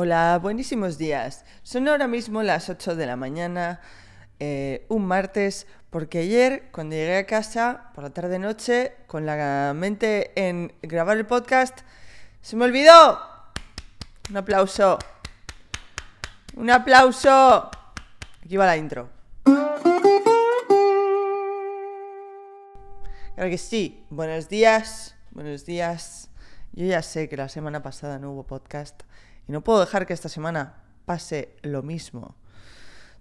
Hola, 0.00 0.38
buenísimos 0.40 0.96
días. 0.96 1.44
Son 1.64 1.88
ahora 1.88 2.06
mismo 2.06 2.44
las 2.44 2.68
8 2.68 2.94
de 2.94 3.04
la 3.04 3.16
mañana, 3.16 3.80
eh, 4.38 4.86
un 4.88 5.04
martes, 5.04 5.66
porque 5.90 6.18
ayer 6.18 6.68
cuando 6.70 6.94
llegué 6.94 7.16
a 7.16 7.26
casa, 7.26 7.90
por 7.96 8.04
la 8.04 8.10
tarde-noche, 8.10 8.94
con 9.08 9.26
la 9.26 9.72
mente 9.74 10.30
en 10.36 10.72
grabar 10.82 11.16
el 11.16 11.26
podcast, 11.26 11.80
se 12.42 12.54
me 12.54 12.66
olvidó. 12.66 13.18
Un 14.30 14.36
aplauso. 14.36 15.00
Un 16.54 16.70
aplauso. 16.70 17.68
Aquí 18.44 18.56
va 18.56 18.66
la 18.66 18.76
intro. 18.76 19.10
Claro 23.34 23.50
que 23.50 23.58
sí. 23.58 24.06
Buenos 24.10 24.48
días. 24.48 25.16
Buenos 25.32 25.66
días. 25.66 26.30
Yo 26.72 26.86
ya 26.86 27.02
sé 27.02 27.28
que 27.28 27.36
la 27.36 27.48
semana 27.48 27.82
pasada 27.82 28.20
no 28.20 28.30
hubo 28.30 28.44
podcast 28.44 29.02
y 29.48 29.52
no 29.52 29.62
puedo 29.62 29.80
dejar 29.80 30.06
que 30.06 30.12
esta 30.12 30.28
semana 30.28 30.82
pase 31.06 31.56
lo 31.62 31.82
mismo. 31.82 32.36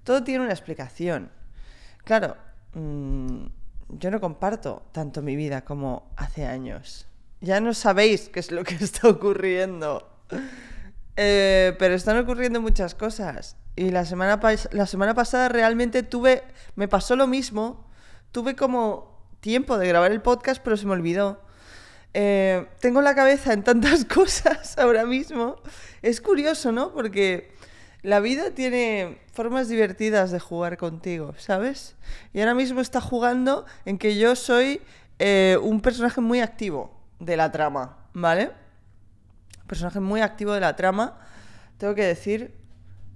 Todo 0.04 0.24
tiene 0.24 0.44
una 0.44 0.54
explicación. 0.54 1.32
Claro, 2.04 2.36
mmm, 2.74 3.46
yo 3.90 4.12
no 4.12 4.20
comparto 4.20 4.84
tanto 4.92 5.22
mi 5.22 5.36
vida 5.36 5.64
como 5.64 6.12
hace 6.18 6.46
años. 6.46 7.08
Ya 7.40 7.62
no 7.62 7.74
sabéis 7.74 8.30
qué 8.30 8.40
es 8.40 8.52
lo 8.52 8.64
que 8.64 8.76
está 8.84 9.08
ocurriendo. 9.08 10.10
Eh, 11.16 11.76
pero 11.80 11.96
están 11.96 12.18
ocurriendo 12.18 12.62
muchas 12.62 12.94
cosas. 12.94 13.56
Y 13.76 13.92
la 13.92 14.06
semana, 14.06 14.40
la 14.72 14.86
semana 14.86 15.14
pasada 15.14 15.50
realmente 15.50 16.04
tuve, 16.04 16.44
me 16.76 16.88
pasó 16.88 17.16
lo 17.16 17.28
mismo. 17.28 17.88
Tuve 18.32 18.56
como 18.56 19.26
tiempo 19.40 19.78
de 19.78 19.88
grabar 19.88 20.12
el 20.12 20.22
podcast, 20.22 20.62
pero 20.64 20.76
se 20.78 20.86
me 20.86 20.94
olvidó. 20.94 21.42
Eh, 22.20 22.66
tengo 22.80 23.04
la 23.04 23.14
cabeza 23.14 23.54
en 23.54 23.62
tantas 23.62 24.04
cosas 24.16 24.76
ahora 24.80 25.06
mismo. 25.06 25.58
Es 26.02 26.20
curioso, 26.20 26.72
¿no? 26.72 26.92
Porque 26.92 27.52
la 28.02 28.20
vida 28.20 28.50
tiene 28.56 29.20
formas 29.34 29.70
divertidas 29.70 30.32
de 30.32 30.40
jugar 30.40 30.78
contigo, 30.78 31.36
¿sabes? 31.38 31.96
Y 32.34 32.40
ahora 32.40 32.56
mismo 32.56 32.82
está 32.82 33.02
jugando 33.02 33.68
en 33.86 34.00
que 34.00 34.18
yo 34.18 34.36
soy 34.36 34.82
eh, 35.20 35.60
un 35.62 35.80
personaje 35.80 36.20
muy 36.20 36.40
activo 36.40 36.92
de 37.20 37.38
la 37.38 37.52
trama, 37.52 38.00
¿vale? 38.14 38.50
Personaje 39.68 40.00
muy 40.00 40.22
activo 40.22 40.54
de 40.54 40.62
la 40.62 40.76
trama, 40.76 41.20
tengo 41.78 41.94
que 41.94 42.06
decir, 42.06 42.52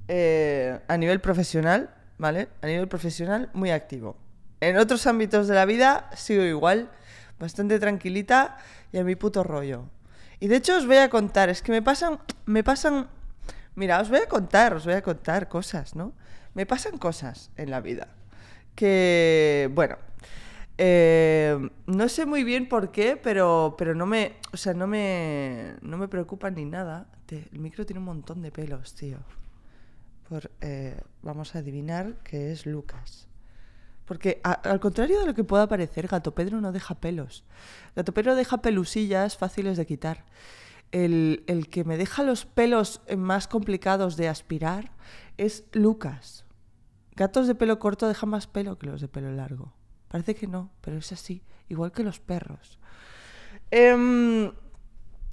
eh, 0.10 0.80
a 0.88 0.98
nivel 0.98 1.22
profesional, 1.22 1.90
¿vale? 2.20 2.50
A 2.62 2.68
nivel 2.68 2.88
profesional, 2.88 3.50
muy 3.54 3.72
activo. 3.72 4.16
En 4.60 4.78
otros 4.78 5.08
ámbitos 5.08 5.48
de 5.48 5.56
la 5.56 5.66
vida 5.66 6.08
sigo 6.16 6.44
igual, 6.44 6.92
bastante 7.40 7.80
tranquilita 7.80 8.58
y 8.92 8.98
a 8.98 9.04
mi 9.04 9.16
puto 9.16 9.44
rollo. 9.44 9.86
Y 10.40 10.48
de 10.48 10.58
hecho 10.58 10.78
os 10.78 10.88
voy 10.88 10.98
a 10.98 11.10
contar, 11.10 11.50
es 11.50 11.62
que 11.62 11.72
me 11.72 11.82
pasan, 11.82 12.20
me 12.46 12.64
pasan, 12.64 13.08
mira, 13.76 14.02
os 14.02 14.10
voy 14.10 14.20
a 14.20 14.28
contar, 14.28 14.74
os 14.74 14.86
voy 14.86 14.96
a 14.96 15.02
contar 15.02 15.50
cosas, 15.50 15.96
¿no? 15.96 16.14
Me 16.54 16.66
pasan 16.66 16.98
cosas 16.98 17.52
en 17.58 17.72
la 17.72 17.80
vida 17.82 18.08
que, 18.76 19.70
bueno, 19.74 19.98
eh, 20.78 21.70
no 21.86 22.10
sé 22.10 22.26
muy 22.26 22.44
bien 22.44 22.68
por 22.68 22.92
qué, 22.92 23.18
pero, 23.18 23.76
pero 23.78 23.96
no 23.96 24.06
me, 24.06 24.38
o 24.54 24.58
sea, 24.58 24.74
no 24.74 24.88
me, 24.88 25.76
no 25.82 25.98
me 25.98 26.08
preocupa 26.08 26.50
ni 26.50 26.66
nada. 26.66 27.08
el 27.30 27.60
micro 27.60 27.86
tiene 27.86 28.00
un 28.00 28.06
montón 28.06 28.42
de 28.42 28.52
pelos, 28.52 28.96
tío. 28.96 29.20
Por, 30.28 30.52
eh, 30.62 31.00
vamos 31.22 31.56
a 31.56 31.60
adivinar 31.60 32.16
que 32.24 32.52
es 32.52 32.66
Lucas. 32.66 33.28
Porque 34.12 34.42
al 34.44 34.82
contrario 34.82 35.22
de 35.22 35.26
lo 35.26 35.34
que 35.34 35.46
pueda 35.46 35.70
parecer, 35.70 36.10
Gato 36.10 36.36
Pedro 36.36 36.60
no 36.60 36.74
deja 36.74 36.96
pelos. 36.96 37.46
Gato 37.96 38.14
Pedro 38.14 38.36
deja 38.36 38.62
pelusillas 38.62 39.38
fáciles 39.38 39.78
de 39.78 39.86
quitar. 39.86 40.26
El, 40.92 41.46
el, 41.48 41.70
que 41.70 41.86
me 41.86 41.96
deja 41.96 42.22
los 42.22 42.46
pelos 42.46 43.00
más 43.16 43.48
complicados 43.48 44.18
de 44.18 44.28
aspirar 44.28 44.92
es 45.38 45.64
Lucas. 45.72 46.44
Gatos 47.16 47.48
de 47.48 47.56
pelo 47.56 47.80
corto 47.80 48.10
dejan 48.10 48.28
más 48.28 48.48
pelo 48.48 48.78
que 48.78 48.88
los 48.88 49.00
de 49.00 49.08
pelo 49.08 49.32
largo. 49.32 49.72
Parece 50.10 50.36
que 50.36 50.46
no, 50.46 50.72
pero 50.82 50.98
es 50.98 51.14
así, 51.14 51.42
igual 51.70 51.94
que 51.94 52.04
los 52.04 52.20
perros. 52.20 52.80
Eh, 53.72 53.92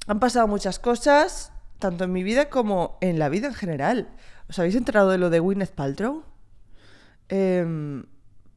han 0.06 0.20
pasado 0.20 0.46
muchas 0.46 0.78
cosas, 0.78 1.52
tanto 1.80 2.04
en 2.04 2.12
mi 2.12 2.22
vida 2.22 2.48
como 2.48 2.96
en 3.00 3.18
la 3.18 3.28
vida 3.28 3.48
en 3.48 3.54
general. 3.54 4.14
¿Os 4.48 4.56
habéis 4.60 4.76
enterado 4.76 5.10
de 5.10 5.18
lo 5.18 5.30
de 5.30 5.40
Gwyneth 5.40 5.72
Paltrow? 5.72 6.22
Eh, 7.28 8.04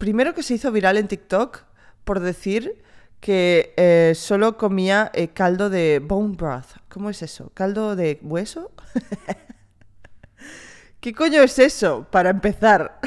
primero 0.01 0.33
que 0.33 0.41
se 0.41 0.55
hizo 0.55 0.71
viral 0.71 0.97
en 0.97 1.07
TikTok 1.07 1.63
por 2.05 2.21
decir 2.21 2.81
que 3.19 3.71
eh, 3.77 4.13
solo 4.15 4.57
comía 4.57 5.11
eh, 5.13 5.27
caldo 5.27 5.69
de 5.69 6.01
bone 6.03 6.35
broth. 6.35 6.65
¿Cómo 6.89 7.11
es 7.11 7.21
eso? 7.21 7.51
¿Caldo 7.53 7.95
de 7.95 8.17
hueso? 8.23 8.71
¿Qué 10.99 11.13
coño 11.13 11.43
es 11.43 11.59
eso? 11.59 12.07
Para 12.09 12.31
empezar. 12.31 12.99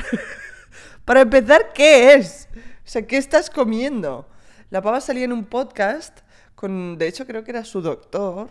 Para 1.04 1.22
empezar, 1.22 1.72
¿qué 1.74 2.14
es? 2.14 2.48
O 2.54 2.88
sea, 2.88 3.04
¿qué 3.04 3.16
estás 3.16 3.50
comiendo? 3.50 4.28
La 4.70 4.80
pava 4.80 5.00
salía 5.00 5.24
en 5.24 5.32
un 5.32 5.46
podcast 5.46 6.20
con, 6.54 6.96
de 6.96 7.08
hecho 7.08 7.26
creo 7.26 7.42
que 7.42 7.50
era 7.50 7.64
su 7.64 7.82
doctor, 7.82 8.50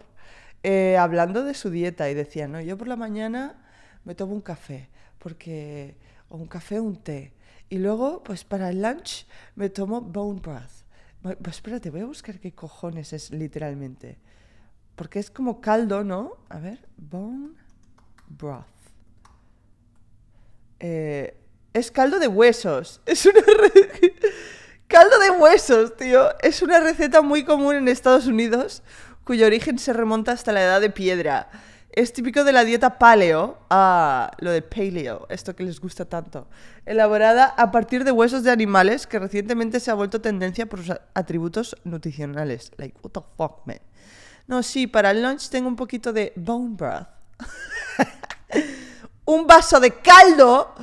eh, 0.64 0.98
hablando 0.98 1.46
de 1.46 1.54
su 1.54 1.70
dieta 1.70 2.10
y 2.10 2.14
decía, 2.14 2.50
no, 2.50 2.60
yo 2.60 2.78
por 2.78 2.90
la 2.90 2.98
mañana 2.98 3.56
me 4.04 4.16
tomo 4.16 4.34
un 4.34 4.42
café, 4.42 4.90
porque, 5.18 5.96
o 6.28 6.36
un 6.36 6.48
café 6.48 6.80
o 6.80 6.84
un 6.84 6.98
té, 6.98 7.32
y 7.74 7.80
luego, 7.80 8.22
pues 8.24 8.44
para 8.44 8.70
el 8.70 8.84
lunch 8.84 9.26
me 9.56 9.68
tomo 9.68 10.00
bone 10.00 10.40
broth. 10.40 10.86
Pues 11.24 11.56
espérate, 11.56 11.90
voy 11.90 12.02
a 12.02 12.06
buscar 12.06 12.40
qué 12.40 12.52
cojones 12.52 13.14
es 13.14 13.32
literalmente. 13.32 14.20
Porque 14.96 15.18
es 15.18 15.32
como 15.32 15.60
caldo, 15.60 16.04
¿no? 16.04 16.38
A 16.50 16.60
ver, 16.60 16.88
bone 16.98 17.56
broth. 18.28 18.68
Eh, 20.80 21.36
es 21.74 21.90
caldo 21.90 22.20
de 22.20 22.28
huesos. 22.28 23.02
Es 23.08 23.26
una 23.26 23.42
caldo 24.88 25.18
de 25.18 25.32
huesos, 25.32 25.98
tío. 25.98 26.30
Es 26.42 26.62
una 26.62 26.80
receta 26.80 27.24
muy 27.24 27.44
común 27.44 27.74
en 27.74 27.88
Estados 27.88 28.28
Unidos 28.28 28.84
cuyo 29.24 29.48
origen 29.48 29.80
se 29.80 29.94
remonta 29.94 30.32
hasta 30.32 30.52
la 30.52 30.62
edad 30.62 30.80
de 30.80 30.92
piedra. 30.92 31.50
Es 31.96 32.12
típico 32.12 32.44
de 32.44 32.52
la 32.52 32.64
dieta 32.64 32.98
paleo, 32.98 33.60
ah, 33.70 34.32
lo 34.40 34.50
de 34.50 34.64
paleo, 34.64 35.28
esto 35.30 35.56
que 35.56 35.64
les 35.64 35.80
gusta 35.80 36.06
tanto, 36.06 36.48
elaborada 36.88 37.46
a 37.46 37.72
partir 37.72 38.04
de 38.04 38.12
huesos 38.12 38.42
de 38.42 38.50
animales 38.50 39.06
que 39.06 39.20
recientemente 39.20 39.80
se 39.80 39.92
ha 39.92 39.94
vuelto 39.94 40.20
tendencia 40.20 40.66
por 40.66 40.84
sus 40.84 40.98
atributos 41.14 41.76
nutricionales. 41.84 42.72
Like, 42.78 42.98
what 43.04 43.12
the 43.12 43.22
fuck, 43.38 43.68
man. 43.68 43.78
No, 44.48 44.64
sí, 44.64 44.88
para 44.88 45.12
el 45.12 45.22
lunch 45.22 45.50
tengo 45.50 45.68
un 45.68 45.76
poquito 45.76 46.12
de 46.12 46.34
bone 46.36 46.76
broth. 46.76 47.08
un 49.26 49.46
vaso 49.46 49.80
de 49.80 49.92
caldo 49.92 50.74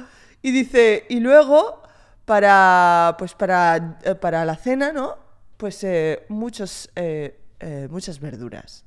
y 0.42 0.53
dice, 0.53 1.06
y 1.09 1.19
luego 1.19 1.82
para, 2.25 3.16
pues 3.19 3.34
para, 3.34 3.98
eh, 4.04 4.15
para 4.15 4.44
la 4.44 4.54
cena, 4.54 4.92
¿no? 4.92 5.19
Pues 5.56 5.82
eh, 5.82 6.25
muchos, 6.28 6.88
eh, 6.94 7.37
muchas 7.91 8.21
verduras. 8.21 8.84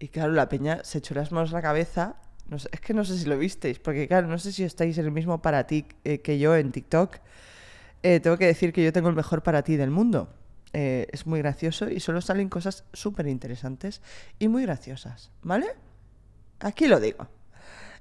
Y 0.00 0.08
claro, 0.08 0.32
la 0.32 0.48
peña 0.48 0.80
se 0.82 0.98
echó 0.98 1.14
las 1.14 1.30
manos 1.30 1.52
a 1.52 1.56
la 1.56 1.62
cabeza. 1.62 2.16
No 2.48 2.58
sé, 2.58 2.70
es 2.72 2.80
que 2.80 2.94
no 2.94 3.04
sé 3.04 3.18
si 3.18 3.26
lo 3.26 3.38
visteis, 3.38 3.78
porque 3.78 4.08
claro, 4.08 4.26
no 4.26 4.38
sé 4.38 4.50
si 4.50 4.64
estáis 4.64 4.96
en 4.98 5.04
el 5.04 5.12
mismo 5.12 5.42
para 5.42 5.66
ti 5.66 5.86
eh, 6.04 6.20
que 6.20 6.38
yo 6.38 6.56
en 6.56 6.72
TikTok. 6.72 7.18
Eh, 8.02 8.18
tengo 8.18 8.38
que 8.38 8.46
decir 8.46 8.72
que 8.72 8.82
yo 8.82 8.94
tengo 8.94 9.10
el 9.10 9.14
mejor 9.14 9.42
para 9.42 9.62
ti 9.62 9.76
del 9.76 9.90
mundo. 9.90 10.32
Eh, 10.72 11.06
es 11.12 11.26
muy 11.26 11.40
gracioso 11.40 11.90
y 11.90 12.00
solo 12.00 12.22
salen 12.22 12.48
cosas 12.48 12.84
súper 12.94 13.26
interesantes 13.26 14.00
y 14.38 14.48
muy 14.48 14.62
graciosas, 14.62 15.30
¿vale? 15.42 15.66
Aquí 16.60 16.88
lo 16.88 16.98
digo. 16.98 17.28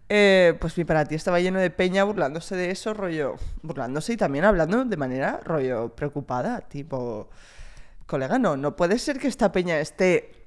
Pues 0.08 0.78
mi 0.78 0.86
para 0.86 1.06
ti 1.06 1.16
estaba 1.16 1.40
lleno 1.40 1.60
de 1.60 1.70
peña 1.70 2.06
burlándose 2.06 2.56
de 2.56 2.72
eso, 2.72 2.94
rollo. 2.94 3.36
Burlándose 3.62 4.14
y 4.14 4.18
también 4.18 4.46
hablando 4.46 4.86
de 4.86 4.98
manera 4.98 5.42
rollo 5.44 5.94
preocupada, 5.96 6.62
tipo. 6.62 7.30
Colega, 8.06 8.40
no, 8.40 8.58
no 8.58 8.76
puede 8.76 8.98
ser 8.98 9.20
que 9.20 9.28
esta 9.28 9.52
peña 9.52 9.80
esté 9.80 10.39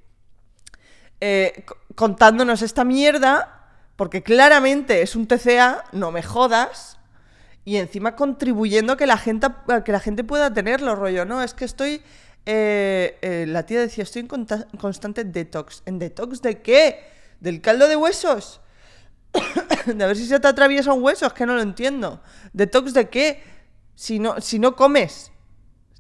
eh, 1.25 1.65
contándonos 1.95 2.63
esta 2.63 2.83
mierda, 2.83 3.69
porque 3.95 4.25
claramente 4.25 5.03
es 5.03 5.15
un 5.15 5.29
TCA, 5.29 5.85
no 5.93 6.11
me 6.11 6.25
jodas, 6.25 6.99
y 7.65 7.77
encima 7.77 8.17
contribuyendo 8.17 8.95
a 8.95 8.97
que 8.97 9.07
la 9.07 9.17
gente, 9.17 9.47
que 9.85 9.93
la 9.93 10.01
gente 10.01 10.25
pueda 10.25 10.53
tenerlo, 10.53 10.97
rollo, 10.97 11.25
¿no? 11.25 11.41
Es 11.41 11.55
que 11.55 11.65
estoy... 11.65 12.03
eh, 12.45 13.19
eh, 13.23 13.45
la 13.47 13.63
tía 13.67 13.79
decía, 13.81 14.03
estoy 14.03 14.23
en 14.29 14.47
constante 14.79 15.23
detox. 15.23 15.83
¿En 15.87 16.01
detox 16.01 16.43
de 16.43 16.61
qué? 16.61 17.05
¿Del 17.39 17.61
caldo 17.61 17.87
de 17.87 17.95
huesos? 17.95 18.61
de 19.87 20.03
a 20.03 20.07
ver 20.09 20.17
si 20.17 20.27
se 20.27 20.41
te 20.41 20.49
atraviesa 20.49 20.93
un 20.93 21.05
hueso, 21.05 21.27
es 21.27 21.33
que 21.35 21.47
no 21.47 21.55
lo 21.55 21.63
entiendo. 21.63 22.21
¿Detox 22.53 22.95
de 22.95 23.09
qué? 23.09 23.45
Si 23.95 24.19
no, 24.19 24.41
si 24.41 24.59
no 24.59 24.75
comes. 24.75 25.31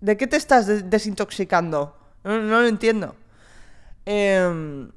¿De 0.00 0.16
qué 0.16 0.26
te 0.26 0.36
estás 0.36 0.66
des- 0.66 0.90
desintoxicando? 0.90 1.96
No, 2.24 2.40
no 2.40 2.60
lo 2.62 2.66
entiendo. 2.66 3.14
Em, 4.04 4.90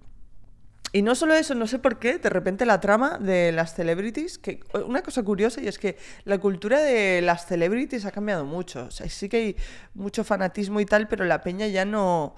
y 0.95 1.01
no 1.01 1.13
solo 1.13 1.35
eso, 1.35 1.55
no 1.55 1.67
sé 1.67 1.77
por 1.77 1.99
qué, 1.99 2.19
de 2.19 2.29
repente 2.29 2.65
la 2.65 2.79
trama 2.79 3.17
de 3.17 3.51
las 3.51 3.75
celebrities, 3.75 4.37
que 4.37 4.61
una 4.85 5.01
cosa 5.01 5.23
curiosa 5.23 5.59
y 5.59 5.67
es 5.67 5.77
que 5.77 5.97
la 6.23 6.37
cultura 6.37 6.79
de 6.79 7.21
las 7.21 7.47
celebrities 7.47 8.05
ha 8.05 8.11
cambiado 8.11 8.45
mucho. 8.45 8.85
O 8.85 8.91
sea, 8.91 9.09
sí 9.09 9.27
que 9.27 9.35
hay 9.35 9.55
mucho 9.93 10.23
fanatismo 10.23 10.79
y 10.79 10.85
tal, 10.85 11.09
pero 11.09 11.25
la 11.25 11.41
peña 11.41 11.67
ya 11.67 11.83
no 11.83 12.33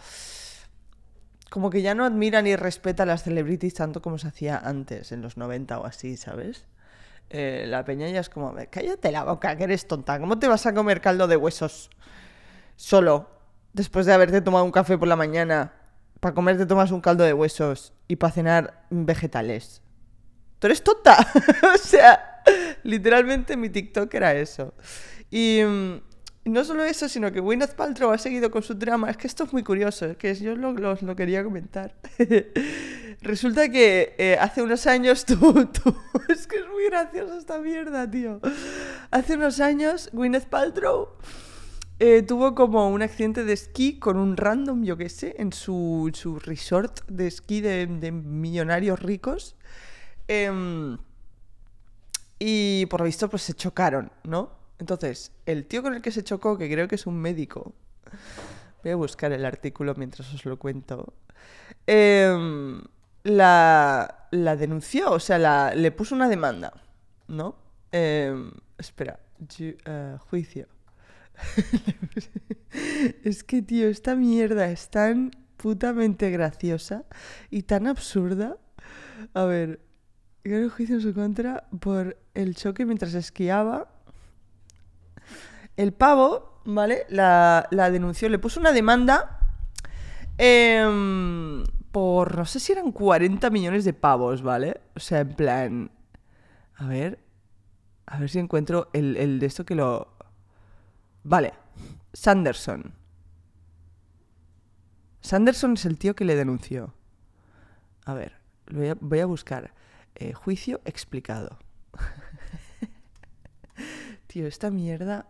como 1.51 1.69
que 1.69 1.83
ya 1.83 1.93
no 1.93 2.03
admira 2.03 2.41
ni 2.41 2.55
respeta 2.55 3.03
a 3.03 3.05
las 3.05 3.21
celebrities 3.21 3.75
tanto 3.75 4.01
como 4.01 4.17
se 4.17 4.29
hacía 4.29 4.57
antes, 4.57 5.11
en 5.11 5.21
los 5.21 5.37
90 5.37 5.77
o 5.77 5.85
así, 5.85 6.17
¿sabes? 6.17 6.65
Eh, 7.29 7.65
la 7.67 7.85
peña 7.85 8.09
ya 8.09 8.21
es 8.21 8.29
como, 8.29 8.55
cállate 8.71 9.11
la 9.11 9.23
boca, 9.23 9.55
que 9.55 9.65
eres 9.65 9.87
tonta. 9.87 10.19
¿Cómo 10.19 10.39
te 10.39 10.47
vas 10.47 10.65
a 10.65 10.73
comer 10.73 10.99
caldo 10.99 11.27
de 11.27 11.37
huesos 11.37 11.91
solo 12.75 13.29
después 13.73 14.07
de 14.07 14.13
haberte 14.13 14.41
tomado 14.41 14.65
un 14.65 14.71
café 14.71 14.97
por 14.97 15.07
la 15.07 15.15
mañana? 15.15 15.73
Para 16.19 16.33
comer 16.33 16.57
te 16.57 16.65
tomas 16.65 16.91
un 16.91 17.01
caldo 17.01 17.23
de 17.23 17.33
huesos 17.33 17.93
y 18.07 18.15
para 18.15 18.33
cenar 18.33 18.85
vegetales. 18.89 19.81
Tú 20.59 20.67
eres 20.67 20.83
tonta. 20.83 21.17
o 21.75 21.77
sea, 21.77 22.41
literalmente 22.83 23.55
mi 23.57 23.69
TikTok 23.69 24.13
era 24.13 24.33
eso. 24.33 24.73
Y 25.29 25.61
mm, 25.63 26.01
no 26.45 26.63
solo 26.63 26.83
eso, 26.83 27.07
sino 27.09 27.31
que 27.31 27.39
Gwyneth 27.39 27.75
Paltrow 27.75 28.11
ha 28.11 28.17
seguido 28.17 28.49
con 28.49 28.63
su 28.63 28.73
drama. 28.73 29.09
Es 29.09 29.17
que 29.17 29.27
esto 29.27 29.43
es 29.43 29.53
muy 29.53 29.63
curioso, 29.63 30.05
es 30.05 30.17
que 30.17 30.33
yo 30.35 30.55
lo, 30.55 30.73
lo, 30.73 31.15
quería 31.15 31.43
comentar. 31.43 31.95
Resulta 33.21 33.69
que 33.69 34.15
eh, 34.17 34.37
hace 34.39 34.61
unos 34.61 34.87
años 34.87 35.25
tú, 35.25 35.35
tú, 35.67 35.95
Es 36.29 36.47
que 36.47 36.57
es 36.57 36.67
muy 36.67 36.85
gracioso 36.85 37.37
esta 37.37 37.59
mierda, 37.59 38.09
tío. 38.09 38.39
Hace 39.11 39.35
unos 39.35 39.59
años 39.59 40.09
Gwyneth 40.13 40.45
Paltrow 40.45 41.09
eh, 41.99 42.21
tuvo 42.21 42.53
como 42.53 42.89
un 42.89 43.01
accidente 43.01 43.43
de 43.43 43.53
esquí 43.53 43.97
con 43.97 44.17
un 44.17 44.37
random, 44.37 44.83
yo 44.83 44.97
qué 44.97 45.09
sé, 45.09 45.35
en 45.39 45.51
su, 45.51 46.11
su 46.13 46.37
resort 46.39 47.01
de 47.07 47.27
esquí 47.27 47.61
de, 47.61 47.87
millonarios 47.87 49.01
ricos. 49.01 49.55
Em, 50.27 50.97
y 52.39 52.85
por 52.87 53.01
lo 53.01 53.05
visto, 53.05 53.29
pues 53.29 53.41
se 53.43 53.53
chocaron, 53.53 54.11
¿no? 54.23 54.51
Entonces, 54.79 55.31
el 55.47 55.65
tío 55.65 55.81
con 55.81 55.95
el 55.95 56.01
que 56.03 56.11
se 56.11 56.23
chocó, 56.23 56.57
que 56.57 56.69
creo 56.69 56.87
que 56.87 56.95
es 56.95 57.07
un 57.07 57.17
médico, 57.17 57.73
voy 58.83 58.91
a 58.91 58.95
buscar 58.95 59.31
el 59.31 59.43
artículo 59.45 59.95
mientras 59.95 60.31
os 60.33 60.45
lo 60.45 60.57
cuento, 60.59 61.13
em, 61.87 62.81
la, 63.23 64.27
la, 64.31 64.55
denunció, 64.55 65.11
o 65.11 65.19
sea, 65.19 65.73
le 65.75 65.91
puso 65.91 66.13
una 66.15 66.29
demanda, 66.29 66.73
¿no? 67.27 67.55
Em, 67.91 68.51
espera, 68.77 69.19
eh, 69.59 70.17
juicio. 70.29 70.67
es 73.23 73.43
que, 73.43 73.61
tío, 73.61 73.87
esta 73.87 74.15
mierda 74.15 74.69
es 74.69 74.89
tan 74.89 75.31
putamente 75.57 76.29
graciosa 76.29 77.05
y 77.49 77.63
tan 77.63 77.87
absurda. 77.87 78.57
A 79.33 79.45
ver, 79.45 79.81
el 80.43 80.69
juicio 80.69 80.95
en 80.95 81.01
su 81.01 81.13
contra 81.13 81.67
por 81.79 82.17
el 82.33 82.55
choque 82.55 82.85
mientras 82.85 83.13
esquiaba 83.13 83.89
el 85.75 85.93
pavo, 85.93 86.61
¿vale? 86.65 87.05
La, 87.09 87.67
denunció, 87.91 88.29
le 88.29 88.39
puso 88.39 88.59
una 88.59 88.71
demanda 88.71 89.39
em, 90.37 91.63
por, 91.91 92.37
no 92.37 92.45
sé 92.45 92.59
si 92.59 92.71
eran 92.71 92.91
40 92.91 93.49
millones 93.49 93.85
de 93.85 93.93
pavos, 93.93 94.41
¿vale? 94.41 94.81
O 94.95 94.99
sea, 94.99 95.19
en 95.19 95.33
plan... 95.33 95.91
A 96.79 96.85
ver, 96.85 97.19
a 98.05 98.19
ver 98.19 98.29
si 98.29 98.37
encuentro 98.37 98.89
el, 98.93 99.17
el 99.17 99.39
de 99.39 99.45
esto 99.45 99.65
que 99.65 99.75
lo... 99.75 100.16
Vale, 101.27 101.53
Sanderson. 102.13 102.93
Sanderson 105.19 105.73
es 105.73 105.83
el 105.83 105.97
tío 105.97 106.15
que 106.15 106.23
le 106.23 106.37
denunció. 106.37 106.93
A 108.05 108.13
ver, 108.13 108.37
voy 109.01 109.19
a, 109.19 109.25
buscar. 109.25 109.73
Eh, 110.15 110.31
juicio 110.31 110.79
explicado. 110.85 111.59
tío, 114.27 114.47
esta 114.47 114.71
mierda 114.71 115.27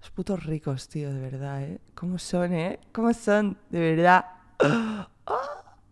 los 0.00 0.12
putos 0.12 0.44
ricos, 0.44 0.88
tío, 0.88 1.12
de 1.12 1.18
verdad, 1.18 1.64
¿eh? 1.64 1.80
¿Cómo 1.96 2.20
son, 2.20 2.52
eh? 2.52 2.78
¿Cómo 2.92 3.12
son? 3.14 3.58
De 3.68 3.80
verdad. 3.80 4.26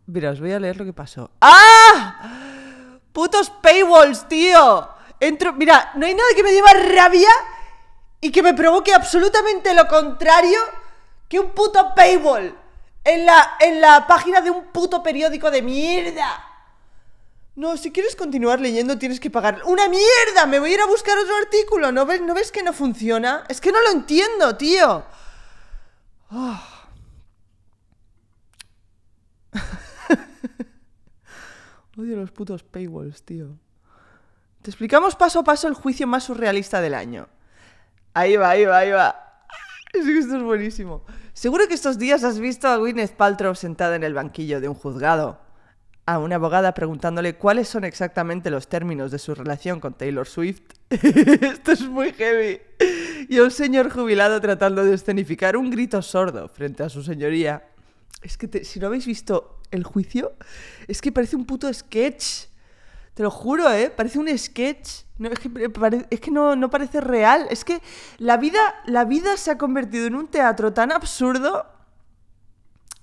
Mira, 0.06 0.30
os 0.30 0.38
voy 0.38 0.52
a 0.52 0.60
leer 0.60 0.76
lo 0.76 0.84
que 0.84 0.92
pasó. 0.92 1.32
¡Ah! 1.40 3.00
¡Putos 3.12 3.50
paywalls, 3.50 4.28
tío! 4.28 4.88
Entro... 5.18 5.54
Mira, 5.54 5.90
no 5.96 6.06
hay 6.06 6.14
nada 6.14 6.28
que 6.36 6.44
me 6.44 6.62
más 6.62 6.94
rabia 6.94 7.30
y 8.25 8.32
que 8.32 8.43
me 8.43 8.55
provoque 8.55 8.94
absolutamente 8.94 9.75
lo 9.75 9.87
contrario 9.87 10.59
que 11.29 11.38
un 11.38 11.50
puto 11.50 11.93
paywall 11.94 12.56
en 13.05 13.26
la, 13.26 13.59
en 13.61 13.82
la 13.82 14.06
página 14.06 14.41
de 14.41 14.49
un 14.49 14.65
puto 14.73 15.03
periódico 15.03 15.50
de 15.50 15.61
mierda. 15.61 16.43
No, 17.55 17.76
si 17.76 17.93
quieres 17.93 18.17
continuar 18.17 18.61
leyendo 18.61 18.97
tienes 18.97 19.21
que 19.21 19.29
pagar. 19.29 19.61
¡Una 19.67 19.91
mierda! 19.91 20.47
Me 20.47 20.59
voy 20.59 20.71
a 20.71 20.75
ir 20.75 20.81
a 20.81 20.87
buscar 20.87 21.19
otro 21.19 21.37
artículo. 21.37 21.93
¿No 21.93 22.06
ves, 22.06 22.23
¿no 22.23 22.32
ves 22.32 22.50
que 22.50 22.62
no 22.62 22.73
funciona? 22.73 23.44
Es 23.50 23.61
que 23.61 23.73
no 23.73 23.82
lo 23.82 23.91
entiendo, 23.91 24.56
tío. 24.56 25.05
Ah. 26.31 26.88
Odio 31.99 32.17
los 32.17 32.31
putos 32.31 32.62
paywalls, 32.62 33.23
tío. 33.23 33.49
Te 34.62 34.71
explicamos 34.71 35.15
paso 35.15 35.41
a 35.41 35.44
paso 35.44 35.69
el 35.69 35.75
juicio 35.75 36.06
más 36.06 36.25
surrealista 36.25 36.81
del 36.81 36.94
año. 36.94 37.29
Ahí 38.14 38.37
va, 38.37 38.50
ahí 38.50 38.64
va, 38.64 38.78
ahí 38.78 38.90
va. 38.90 39.43
Es 39.93 40.05
que 40.05 40.19
esto 40.19 40.37
es 40.37 40.43
buenísimo. 40.43 41.05
Seguro 41.32 41.69
que 41.69 41.75
estos 41.75 41.99
días 41.99 42.25
has 42.25 42.38
visto 42.38 42.69
a 42.69 42.76
Gwyneth 42.76 43.12
Paltrow 43.16 43.55
sentada 43.55 43.96
en 43.96 44.05
el 44.05 44.14
banquillo 44.14 44.61
de 44.61 44.69
un 44.69 44.75
juzgado 44.75 45.44
a 46.06 46.19
una 46.19 46.37
abogada 46.37 46.75
preguntándole 46.75 47.34
cuáles 47.34 47.69
son 47.69 47.84
exactamente 47.84 48.50
los 48.50 48.69
términos 48.69 49.11
de 49.11 49.19
su 49.19 49.34
relación 49.34 49.81
con 49.81 49.94
Taylor 49.94 50.26
Swift. 50.26 50.62
Esto 50.90 51.72
es 51.72 51.88
muy 51.88 52.12
heavy. 52.12 52.61
Y 53.28 53.38
un 53.38 53.50
señor 53.50 53.90
jubilado 53.90 54.40
tratando 54.40 54.84
de 54.84 54.94
escenificar 54.94 55.56
un 55.56 55.70
grito 55.70 56.02
sordo 56.02 56.49
frente 56.49 56.82
a 56.82 56.88
su 56.88 57.02
señoría. 57.02 57.66
Es 58.22 58.37
que 58.37 58.64
si 58.64 58.81
no 58.81 58.88
habéis 58.88 59.06
visto 59.06 59.61
el 59.70 59.84
juicio, 59.84 60.34
es 60.87 61.00
que 61.00 61.11
parece 61.11 61.37
un 61.37 61.46
puto 61.46 61.72
sketch. 61.72 62.49
Te 63.14 63.22
lo 63.22 63.31
juro, 63.31 63.70
¿eh? 63.70 63.90
Parece 63.90 64.19
un 64.19 64.28
sketch. 64.37 65.05
Es 66.11 66.20
que, 66.20 66.31
no, 66.31 66.70
parece 66.70 67.00
real. 67.00 67.46
Es 67.50 67.64
que 67.64 67.81
la 68.19 68.37
vida, 68.37 68.61
la 68.87 69.05
vida 69.05 69.37
se 69.37 69.52
ha 69.52 69.58
convertido 69.58 70.06
en 70.06 70.16
un 70.16 70.26
teatro 70.26 70.72
tan 70.72 70.90
absurdo 70.90 71.66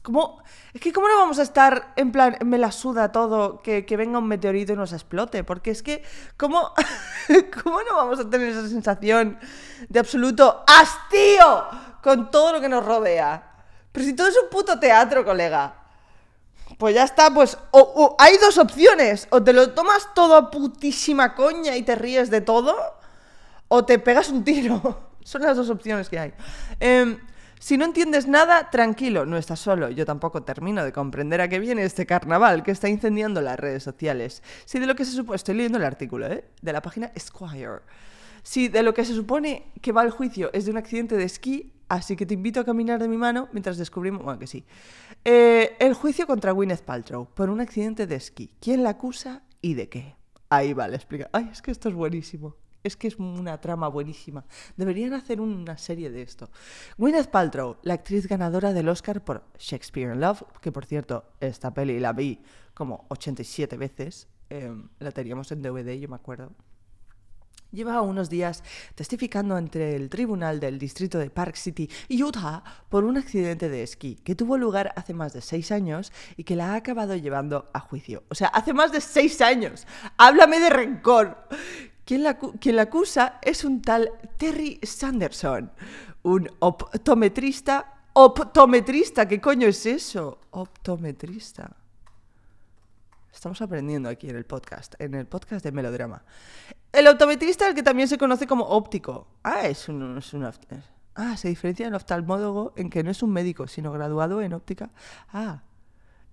¿Cómo? 0.01 0.41
Es 0.73 0.81
que 0.81 0.91
¿cómo 0.91 1.07
no 1.07 1.15
vamos 1.17 1.37
a 1.37 1.43
estar 1.43 1.93
en 1.95 2.11
plan, 2.11 2.35
me 2.43 2.57
la 2.57 2.71
suda 2.71 3.11
todo, 3.11 3.61
que, 3.61 3.85
venga 3.97 4.17
un 4.17 4.27
meteorito 4.27 4.73
y 4.73 4.75
nos 4.75 4.93
explote? 4.93 5.43
Porque 5.43 5.69
es 5.69 5.83
que, 5.83 6.03
¿cómo, 6.37 6.73
¿cómo 7.63 7.83
no 7.83 7.95
vamos 7.97 8.19
a 8.19 8.27
tener 8.27 8.49
esa 8.49 8.67
sensación 8.67 9.37
de 9.89 9.99
absoluto 9.99 10.63
hastío 10.65 11.65
con 12.01 12.31
todo 12.31 12.53
lo 12.53 12.61
que 12.61 12.67
nos 12.67 12.83
rodea? 12.83 13.43
Pero 13.91 14.05
si 14.05 14.13
todo 14.13 14.27
es 14.27 14.37
un 14.41 14.49
puto 14.49 14.79
teatro, 14.79 15.23
colega. 15.23 15.80
Pues 16.81 16.95
ya 16.95 17.03
está, 17.03 17.31
pues 17.31 17.59
o, 17.69 18.15
hay 18.17 18.37
dos 18.39 18.57
opciones. 18.57 19.27
O 19.29 19.43
te 19.43 19.53
lo 19.53 19.69
tomas 19.69 20.15
todo 20.15 20.35
a 20.35 20.49
putísima 20.49 21.35
coña 21.35 21.77
y 21.77 21.83
te 21.83 21.93
ríes 21.93 22.31
de 22.31 22.41
todo, 22.41 22.75
o 23.67 23.85
te 23.85 23.99
pegas 23.99 24.29
un 24.29 24.43
tiro. 24.43 25.11
Son 25.23 25.43
las 25.43 25.55
dos 25.55 25.69
opciones 25.69 26.09
que 26.09 26.17
hay. 26.17 26.33
Eh, 26.79 27.19
si 27.59 27.77
no 27.77 27.85
entiendes 27.85 28.25
nada, 28.25 28.71
tranquilo, 28.71 29.27
no 29.27 29.37
estás 29.37 29.59
solo. 29.59 29.91
Yo 29.91 30.07
tampoco 30.07 30.41
termino 30.41 30.83
de 30.83 30.91
comprender 30.91 31.39
a 31.41 31.49
qué 31.49 31.59
viene 31.59 31.83
este 31.83 32.07
carnaval 32.07 32.63
que 32.63 32.71
está 32.71 32.89
incendiando 32.89 33.41
las 33.41 33.59
redes 33.59 33.83
sociales. 33.83 34.41
Si 34.65 34.79
de 34.79 34.87
lo 34.87 34.95
que 34.95 35.05
se 35.05 35.11
supone, 35.11 35.35
estoy 35.35 35.53
leyendo 35.53 35.77
el 35.77 35.85
artículo, 35.85 36.25
¿eh? 36.25 36.45
De 36.63 36.73
la 36.73 36.81
página 36.81 37.11
Esquire. 37.13 37.81
Si 38.41 38.69
de 38.69 38.81
lo 38.81 38.95
que 38.95 39.05
se 39.05 39.13
supone 39.13 39.67
que 39.83 39.91
va 39.91 40.01
el 40.01 40.09
juicio 40.09 40.49
es 40.51 40.65
de 40.65 40.71
un 40.71 40.77
accidente 40.77 41.15
de 41.15 41.25
esquí, 41.25 41.73
así 41.89 42.15
que 42.15 42.25
te 42.25 42.33
invito 42.33 42.59
a 42.59 42.65
caminar 42.65 42.99
de 42.99 43.07
mi 43.07 43.17
mano 43.17 43.49
mientras 43.51 43.77
descubrimos, 43.77 44.23
bueno, 44.23 44.39
que 44.39 44.47
sí. 44.47 44.65
Eh, 45.23 45.75
el 45.79 45.93
juicio 45.93 46.25
contra 46.25 46.51
Gwyneth 46.51 46.81
Paltrow 46.81 47.27
por 47.33 47.51
un 47.51 47.61
accidente 47.61 48.07
de 48.07 48.15
esquí. 48.15 48.55
¿Quién 48.59 48.83
la 48.83 48.91
acusa 48.91 49.43
y 49.61 49.75
de 49.75 49.87
qué? 49.87 50.15
Ahí 50.49 50.73
va, 50.73 50.87
le 50.87 50.95
explica. 50.95 51.29
Ay, 51.31 51.49
es 51.51 51.61
que 51.61 51.69
esto 51.69 51.89
es 51.89 51.95
buenísimo. 51.95 52.55
Es 52.83 52.97
que 52.97 53.07
es 53.07 53.17
una 53.17 53.61
trama 53.61 53.87
buenísima. 53.87 54.43
Deberían 54.75 55.13
hacer 55.13 55.39
una 55.39 55.77
serie 55.77 56.09
de 56.09 56.23
esto. 56.23 56.49
Gwyneth 56.97 57.29
Paltrow, 57.29 57.77
la 57.83 57.93
actriz 57.93 58.27
ganadora 58.27 58.73
del 58.73 58.89
Oscar 58.89 59.23
por 59.23 59.43
Shakespeare 59.59 60.11
in 60.11 60.19
Love, 60.19 60.43
que 60.59 60.71
por 60.71 60.85
cierto, 60.85 61.25
esta 61.39 61.71
peli 61.71 61.99
la 61.99 62.13
vi 62.13 62.41
como 62.73 63.05
87 63.09 63.77
veces. 63.77 64.27
Em, 64.49 64.89
la 64.97 65.11
teníamos 65.11 65.51
en 65.51 65.61
DVD, 65.61 65.99
yo 65.99 66.09
me 66.09 66.15
acuerdo. 66.15 66.51
Lleva 67.71 68.01
unos 68.01 68.29
días 68.29 68.63
testificando 68.95 69.55
ante 69.55 69.95
el 69.95 70.09
tribunal 70.09 70.59
del 70.59 70.77
distrito 70.77 71.17
de 71.17 71.29
Park 71.29 71.55
City, 71.55 71.89
Utah, 72.09 72.63
por 72.89 73.05
un 73.05 73.17
accidente 73.17 73.69
de 73.69 73.83
esquí 73.83 74.15
que 74.15 74.35
tuvo 74.35 74.57
lugar 74.57 74.91
hace 74.97 75.13
más 75.13 75.31
de 75.31 75.41
seis 75.41 75.71
años 75.71 76.11
y 76.35 76.43
que 76.43 76.57
la 76.57 76.73
ha 76.73 76.75
acabado 76.75 77.15
llevando 77.15 77.69
a 77.73 77.79
juicio. 77.79 78.23
O 78.29 78.35
sea, 78.35 78.49
hace 78.49 78.73
más 78.73 78.91
de 78.91 78.99
seis 78.99 79.39
años. 79.39 79.87
Háblame 80.17 80.59
de 80.59 80.69
rencor. 80.69 81.47
Quien 82.03 82.23
la, 82.23 82.37
la 82.61 82.81
acusa 82.81 83.39
es 83.41 83.63
un 83.63 83.81
tal 83.81 84.11
Terry 84.37 84.79
Sanderson, 84.83 85.71
un 86.23 86.49
optometrista. 86.59 87.99
Optometrista, 88.13 89.25
¿qué 89.25 89.39
coño 89.39 89.69
es 89.69 89.85
eso? 89.85 90.39
Optometrista. 90.51 91.80
Estamos 93.33 93.61
aprendiendo 93.61 94.09
aquí 94.09 94.29
en 94.29 94.35
el 94.35 94.45
podcast, 94.45 94.95
en 94.99 95.15
el 95.15 95.25
podcast 95.25 95.63
de 95.63 95.71
Melodrama. 95.71 96.23
El 96.91 97.07
optometrista, 97.07 97.67
el 97.67 97.75
que 97.75 97.83
también 97.83 98.07
se 98.07 98.17
conoce 98.17 98.45
como 98.45 98.65
óptico. 98.65 99.27
Ah, 99.43 99.67
es 99.67 99.87
un, 99.87 100.21
Ah, 101.15 101.37
se 101.37 101.47
diferencia 101.47 101.85
del 101.85 101.95
oftalmólogo 101.95 102.73
en 102.75 102.89
que 102.89 103.03
no 103.03 103.11
es 103.11 103.23
un 103.23 103.31
médico, 103.31 103.67
sino 103.67 103.91
graduado 103.91 104.41
en 104.41 104.53
óptica. 104.53 104.91
Ah, 105.31 105.63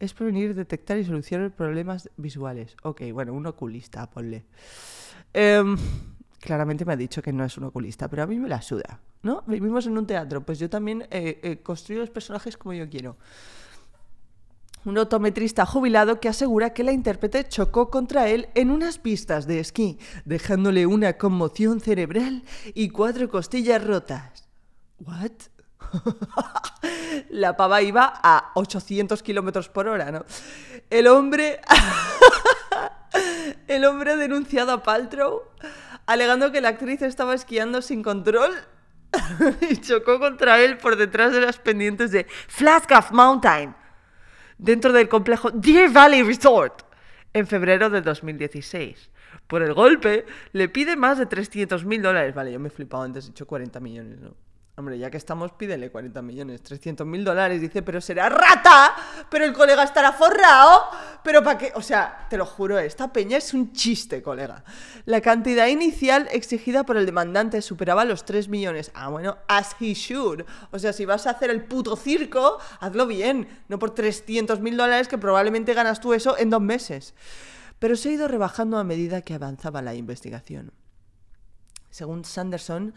es 0.00 0.12
prevenir, 0.12 0.54
detectar 0.54 0.98
y 0.98 1.04
solucionar 1.04 1.52
problemas 1.52 2.10
visuales. 2.16 2.76
Ok, 2.82 3.02
bueno, 3.12 3.32
un 3.32 3.46
oculista, 3.46 4.08
ponle. 4.10 4.44
Em, 5.32 5.76
claramente 6.40 6.84
me 6.84 6.92
ha 6.92 6.96
dicho 6.96 7.22
que 7.22 7.32
no 7.32 7.44
es 7.44 7.56
un 7.58 7.64
oculista, 7.64 8.08
pero 8.08 8.24
a 8.24 8.26
mí 8.26 8.38
me 8.38 8.48
la 8.48 8.62
suda, 8.62 9.00
¿no? 9.22 9.42
Vivimos 9.46 9.86
en 9.86 9.98
un 9.98 10.06
teatro, 10.06 10.44
pues 10.44 10.58
yo 10.58 10.68
también 10.68 11.02
eh, 11.10 11.40
eh, 11.42 11.62
construyo 11.62 12.00
los 12.00 12.10
personajes 12.10 12.56
como 12.56 12.74
yo 12.74 12.88
quiero. 12.88 13.16
Un 14.88 14.96
optometrista 14.96 15.66
jubilado 15.66 16.18
que 16.18 16.30
asegura 16.30 16.72
que 16.72 16.82
la 16.82 16.92
intérprete 16.92 17.46
chocó 17.46 17.90
contra 17.90 18.28
él 18.28 18.48
en 18.54 18.70
unas 18.70 18.96
pistas 18.96 19.46
de 19.46 19.60
esquí, 19.60 19.98
dejándole 20.24 20.86
una 20.86 21.18
conmoción 21.18 21.80
cerebral 21.80 22.42
y 22.72 22.88
cuatro 22.88 23.28
costillas 23.28 23.84
rotas. 23.84 24.48
¿What? 25.00 25.32
la 27.28 27.54
pava 27.54 27.82
iba 27.82 28.14
a 28.22 28.50
800 28.54 29.22
kilómetros 29.22 29.68
por 29.68 29.88
hora, 29.88 30.10
¿no? 30.10 30.24
El 30.88 31.06
hombre. 31.08 31.60
el 33.68 33.84
hombre 33.84 34.12
ha 34.12 34.16
denunciado 34.16 34.72
a 34.72 34.82
Paltrow 34.82 35.42
alegando 36.06 36.50
que 36.50 36.62
la 36.62 36.70
actriz 36.70 37.02
estaba 37.02 37.34
esquiando 37.34 37.82
sin 37.82 38.02
control 38.02 38.54
y 39.68 39.76
chocó 39.82 40.18
contra 40.18 40.60
él 40.60 40.78
por 40.78 40.96
detrás 40.96 41.32
de 41.32 41.42
las 41.42 41.58
pendientes 41.58 42.10
de 42.10 42.26
Flagstaff 42.48 43.12
Mountain, 43.12 43.76
dentro 44.58 44.92
del 44.92 45.08
complejo 45.08 45.50
Deer 45.50 45.90
Valley 45.90 46.22
Resort, 46.22 46.82
en 47.32 47.46
febrero 47.46 47.90
de 47.90 48.02
2016. 48.02 49.10
Por 49.46 49.62
el 49.62 49.72
golpe, 49.72 50.26
le 50.52 50.68
pide 50.68 50.96
más 50.96 51.18
de 51.18 51.26
300 51.26 51.84
mil 51.84 52.02
dólares. 52.02 52.34
Vale, 52.34 52.52
yo 52.52 52.60
me 52.60 52.68
he 52.68 52.70
flipado 52.70 53.04
antes, 53.04 53.24
he 53.24 53.28
dicho 53.28 53.46
40 53.46 53.80
millones, 53.80 54.20
¿no? 54.20 54.34
Hombre, 54.78 54.96
ya 54.96 55.10
que 55.10 55.16
estamos, 55.16 55.50
pídele 55.50 55.90
40 55.90 56.22
millones, 56.22 56.62
300 56.62 57.04
mil 57.04 57.24
dólares. 57.24 57.60
Dice, 57.60 57.82
pero 57.82 58.00
será 58.00 58.28
rata, 58.28 58.94
pero 59.28 59.44
el 59.44 59.52
colega 59.52 59.82
estará 59.82 60.12
forrado. 60.12 60.84
Pero 61.24 61.42
para 61.42 61.58
qué, 61.58 61.72
o 61.74 61.82
sea, 61.82 62.28
te 62.30 62.36
lo 62.36 62.46
juro, 62.46 62.78
esta 62.78 63.12
peña 63.12 63.38
es 63.38 63.52
un 63.52 63.72
chiste, 63.72 64.22
colega. 64.22 64.62
La 65.04 65.20
cantidad 65.20 65.66
inicial 65.66 66.28
exigida 66.30 66.84
por 66.84 66.96
el 66.96 67.06
demandante 67.06 67.60
superaba 67.60 68.04
los 68.04 68.24
3 68.24 68.48
millones. 68.48 68.92
Ah, 68.94 69.08
bueno, 69.08 69.36
as 69.48 69.74
he 69.80 69.94
should. 69.94 70.42
O 70.70 70.78
sea, 70.78 70.92
si 70.92 71.04
vas 71.04 71.26
a 71.26 71.30
hacer 71.30 71.50
el 71.50 71.64
puto 71.64 71.96
circo, 71.96 72.58
hazlo 72.78 73.08
bien, 73.08 73.48
no 73.66 73.80
por 73.80 73.96
300 73.96 74.60
mil 74.60 74.76
dólares 74.76 75.08
que 75.08 75.18
probablemente 75.18 75.74
ganas 75.74 76.00
tú 76.00 76.14
eso 76.14 76.38
en 76.38 76.50
dos 76.50 76.62
meses. 76.62 77.14
Pero 77.80 77.96
se 77.96 78.10
ha 78.10 78.12
ido 78.12 78.28
rebajando 78.28 78.78
a 78.78 78.84
medida 78.84 79.22
que 79.22 79.34
avanzaba 79.34 79.82
la 79.82 79.96
investigación. 79.96 80.70
Según 81.90 82.24
Sanderson, 82.24 82.94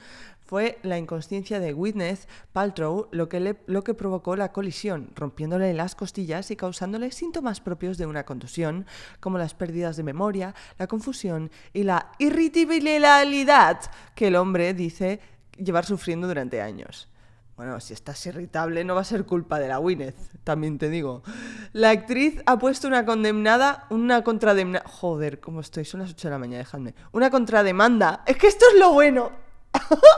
fue 0.51 0.79
la 0.83 0.98
inconsciencia 0.98 1.62
de 1.62 1.74
Witness 1.74 2.27
Paltrow 2.51 3.07
lo 3.12 3.29
que, 3.29 3.55
lo 3.67 3.83
que 3.83 3.93
provocó 3.93 4.36
la 4.36 4.51
colisión, 4.51 5.12
rompiéndole 5.15 5.74
las 5.74 5.95
costillas 5.95 6.51
y 6.51 6.57
causándole 6.57 7.12
síntomas 7.12 7.62
propios 7.62 7.98
de 7.98 8.05
una 8.05 8.25
contusión, 8.25 8.86
como 9.21 9.38
las 9.38 9.53
pérdidas 9.53 9.95
de 9.95 10.03
memoria, 10.03 10.53
la 10.77 10.88
confusión 10.88 11.51
y 11.71 11.83
la 11.83 12.12
irritabilidad 12.19 13.79
que 14.13 14.27
el 14.27 14.36
hombre 14.36 14.74
dice 14.74 15.21
llevar 15.57 15.86
sufriendo 15.86 16.27
durante 16.27 16.62
años. 16.62 17.10
Bueno, 17.55 17.79
si 17.79 17.93
estás 17.93 18.25
irritable 18.25 18.84
no 18.84 18.96
va 18.96 19.01
a 19.01 19.05
ser 19.05 19.25
culpa 19.25 19.60
de 19.60 19.67
la 19.67 19.77
Gwyneth, 19.77 20.15
también 20.43 20.77
te 20.77 20.89
digo. 20.89 21.22
La 21.74 21.91
actriz 21.91 22.41
ha 22.46 22.58
puesto 22.58 22.88
una 22.88 23.05
condenada, 23.05 23.86
una 23.89 24.24
contrademanda... 24.24 24.84
Joder, 24.86 25.39
¿cómo 25.39 25.62
estoy? 25.62 25.86
Son 25.86 26.00
las 26.00 26.12
8 26.12 26.27
de 26.27 26.31
la 26.31 26.39
mañana, 26.39 26.60
dejadme. 26.60 26.96
Una 27.12 27.29
contrademanda. 27.29 28.24
Es 28.25 28.38
que 28.38 28.48
esto 28.48 28.65
es 28.74 28.79
lo 28.79 28.93
bueno. 28.93 29.31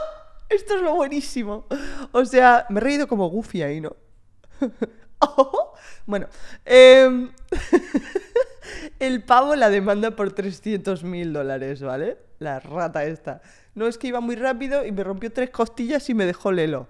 Esto 0.48 0.76
es 0.76 0.82
lo 0.82 0.94
buenísimo. 0.94 1.66
O 2.12 2.24
sea, 2.24 2.66
me 2.68 2.78
he 2.78 2.82
reído 2.82 3.08
como 3.08 3.28
Goofy 3.28 3.62
ahí, 3.62 3.80
¿no? 3.80 3.96
bueno, 6.06 6.28
em, 6.64 7.32
el 9.00 9.24
pavo 9.24 9.56
la 9.56 9.70
demanda 9.70 10.12
por 10.12 10.32
300 10.32 11.02
mil 11.02 11.32
dólares, 11.32 11.82
¿vale? 11.82 12.18
La 12.38 12.60
rata 12.60 13.04
esta. 13.04 13.40
No 13.74 13.86
es 13.86 13.98
que 13.98 14.08
iba 14.08 14.20
muy 14.20 14.36
rápido 14.36 14.84
y 14.84 14.92
me 14.92 15.02
rompió 15.02 15.32
tres 15.32 15.50
costillas 15.50 16.08
y 16.10 16.14
me 16.14 16.26
dejó 16.26 16.52
lelo. 16.52 16.88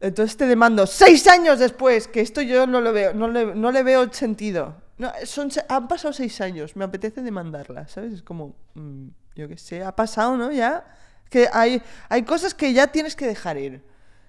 Entonces 0.00 0.36
te 0.36 0.46
demando 0.46 0.86
seis 0.86 1.26
años 1.26 1.58
después, 1.58 2.06
que 2.06 2.20
esto 2.20 2.40
yo 2.40 2.66
no 2.66 2.80
lo 2.80 2.92
veo, 2.92 3.14
no 3.14 3.28
le, 3.28 3.54
no 3.54 3.72
le 3.72 3.82
veo 3.82 4.12
sentido. 4.12 4.76
No, 4.96 5.12
son, 5.24 5.50
han 5.68 5.88
pasado 5.88 6.12
seis 6.12 6.40
años, 6.40 6.76
me 6.76 6.84
apetece 6.84 7.22
demandarla, 7.22 7.88
¿sabes? 7.88 8.12
Es 8.12 8.22
como, 8.22 8.56
mm, 8.74 9.08
yo 9.34 9.48
qué 9.48 9.58
sé, 9.58 9.82
ha 9.82 9.94
pasado, 9.94 10.36
¿no? 10.36 10.50
Ya 10.52 10.84
que 11.28 11.48
hay, 11.52 11.82
hay 12.08 12.22
cosas 12.22 12.54
que 12.54 12.72
ya 12.72 12.88
tienes 12.88 13.16
que 13.16 13.26
dejar 13.26 13.58
ir. 13.58 13.82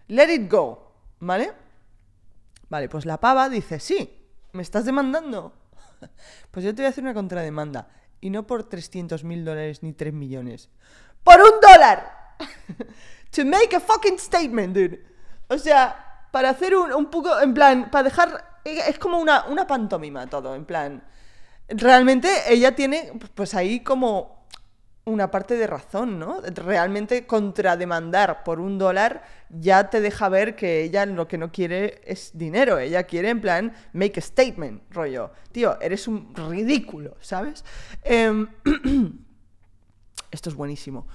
Let 0.07 0.33
it 0.33 0.51
go, 0.51 0.91
¿vale? 1.19 1.53
Vale, 2.69 2.89
pues 2.89 3.05
la 3.05 3.19
pava 3.19 3.49
dice, 3.49 3.79
sí, 3.79 4.27
¿me 4.53 4.61
estás 4.61 4.85
demandando? 4.85 5.53
Pues 6.51 6.65
yo 6.65 6.73
te 6.73 6.81
voy 6.81 6.87
a 6.87 6.89
hacer 6.89 7.03
una 7.03 7.13
contrademanda. 7.13 7.89
Y 8.21 8.31
no 8.31 8.47
por 8.47 8.63
300 8.63 9.23
mil 9.23 9.45
dólares 9.45 9.83
ni 9.83 9.93
3 9.93 10.13
millones. 10.13 10.69
¡Por 11.23 11.39
un 11.41 11.59
dólar! 11.61 12.35
to 13.31 13.45
make 13.45 13.75
a 13.75 13.79
fucking 13.79 14.17
statement, 14.17 14.73
dude. 14.73 15.08
O 15.49 15.57
sea, 15.57 16.27
para 16.31 16.49
hacer 16.51 16.75
un, 16.75 17.05
poco, 17.07 17.39
en 17.41 17.53
plan, 17.53 17.89
para 17.91 18.03
dejar... 18.03 18.59
Es 18.63 18.99
como 18.99 19.19
una, 19.19 19.45
una 19.45 19.67
pantomima 19.67 20.27
todo, 20.27 20.55
en 20.55 20.65
plan... 20.65 21.03
Realmente 21.67 22.29
ella 22.47 22.75
tiene, 22.75 23.11
pues 23.35 23.53
ahí 23.53 23.81
como 23.81 24.39
una 25.09 25.31
parte 25.31 25.55
de 25.55 25.67
razón, 25.67 26.19
¿no? 26.19 26.41
Realmente 26.41 27.25
contrademandar 27.25 28.43
por 28.43 28.59
un 28.59 28.77
dólar 28.77 29.23
ya 29.49 29.89
te 29.89 30.01
deja 30.01 30.29
ver 30.29 30.55
que 30.55 30.83
ella 30.83 31.05
lo 31.05 31.27
que 31.27 31.37
no 31.37 31.51
quiere 31.51 32.01
es 32.05 32.31
dinero, 32.33 32.79
ella 32.79 33.03
quiere 33.03 33.29
en 33.29 33.41
plan 33.41 33.73
make 33.93 34.19
a 34.19 34.23
statement, 34.23 34.83
rollo. 34.91 35.31
Tío, 35.51 35.79
eres 35.81 36.07
un 36.07 36.33
ridículo, 36.35 37.17
¿sabes? 37.21 37.65
Em, 38.03 38.47
esto 40.31 40.49
es 40.49 40.55
buenísimo. 40.55 41.07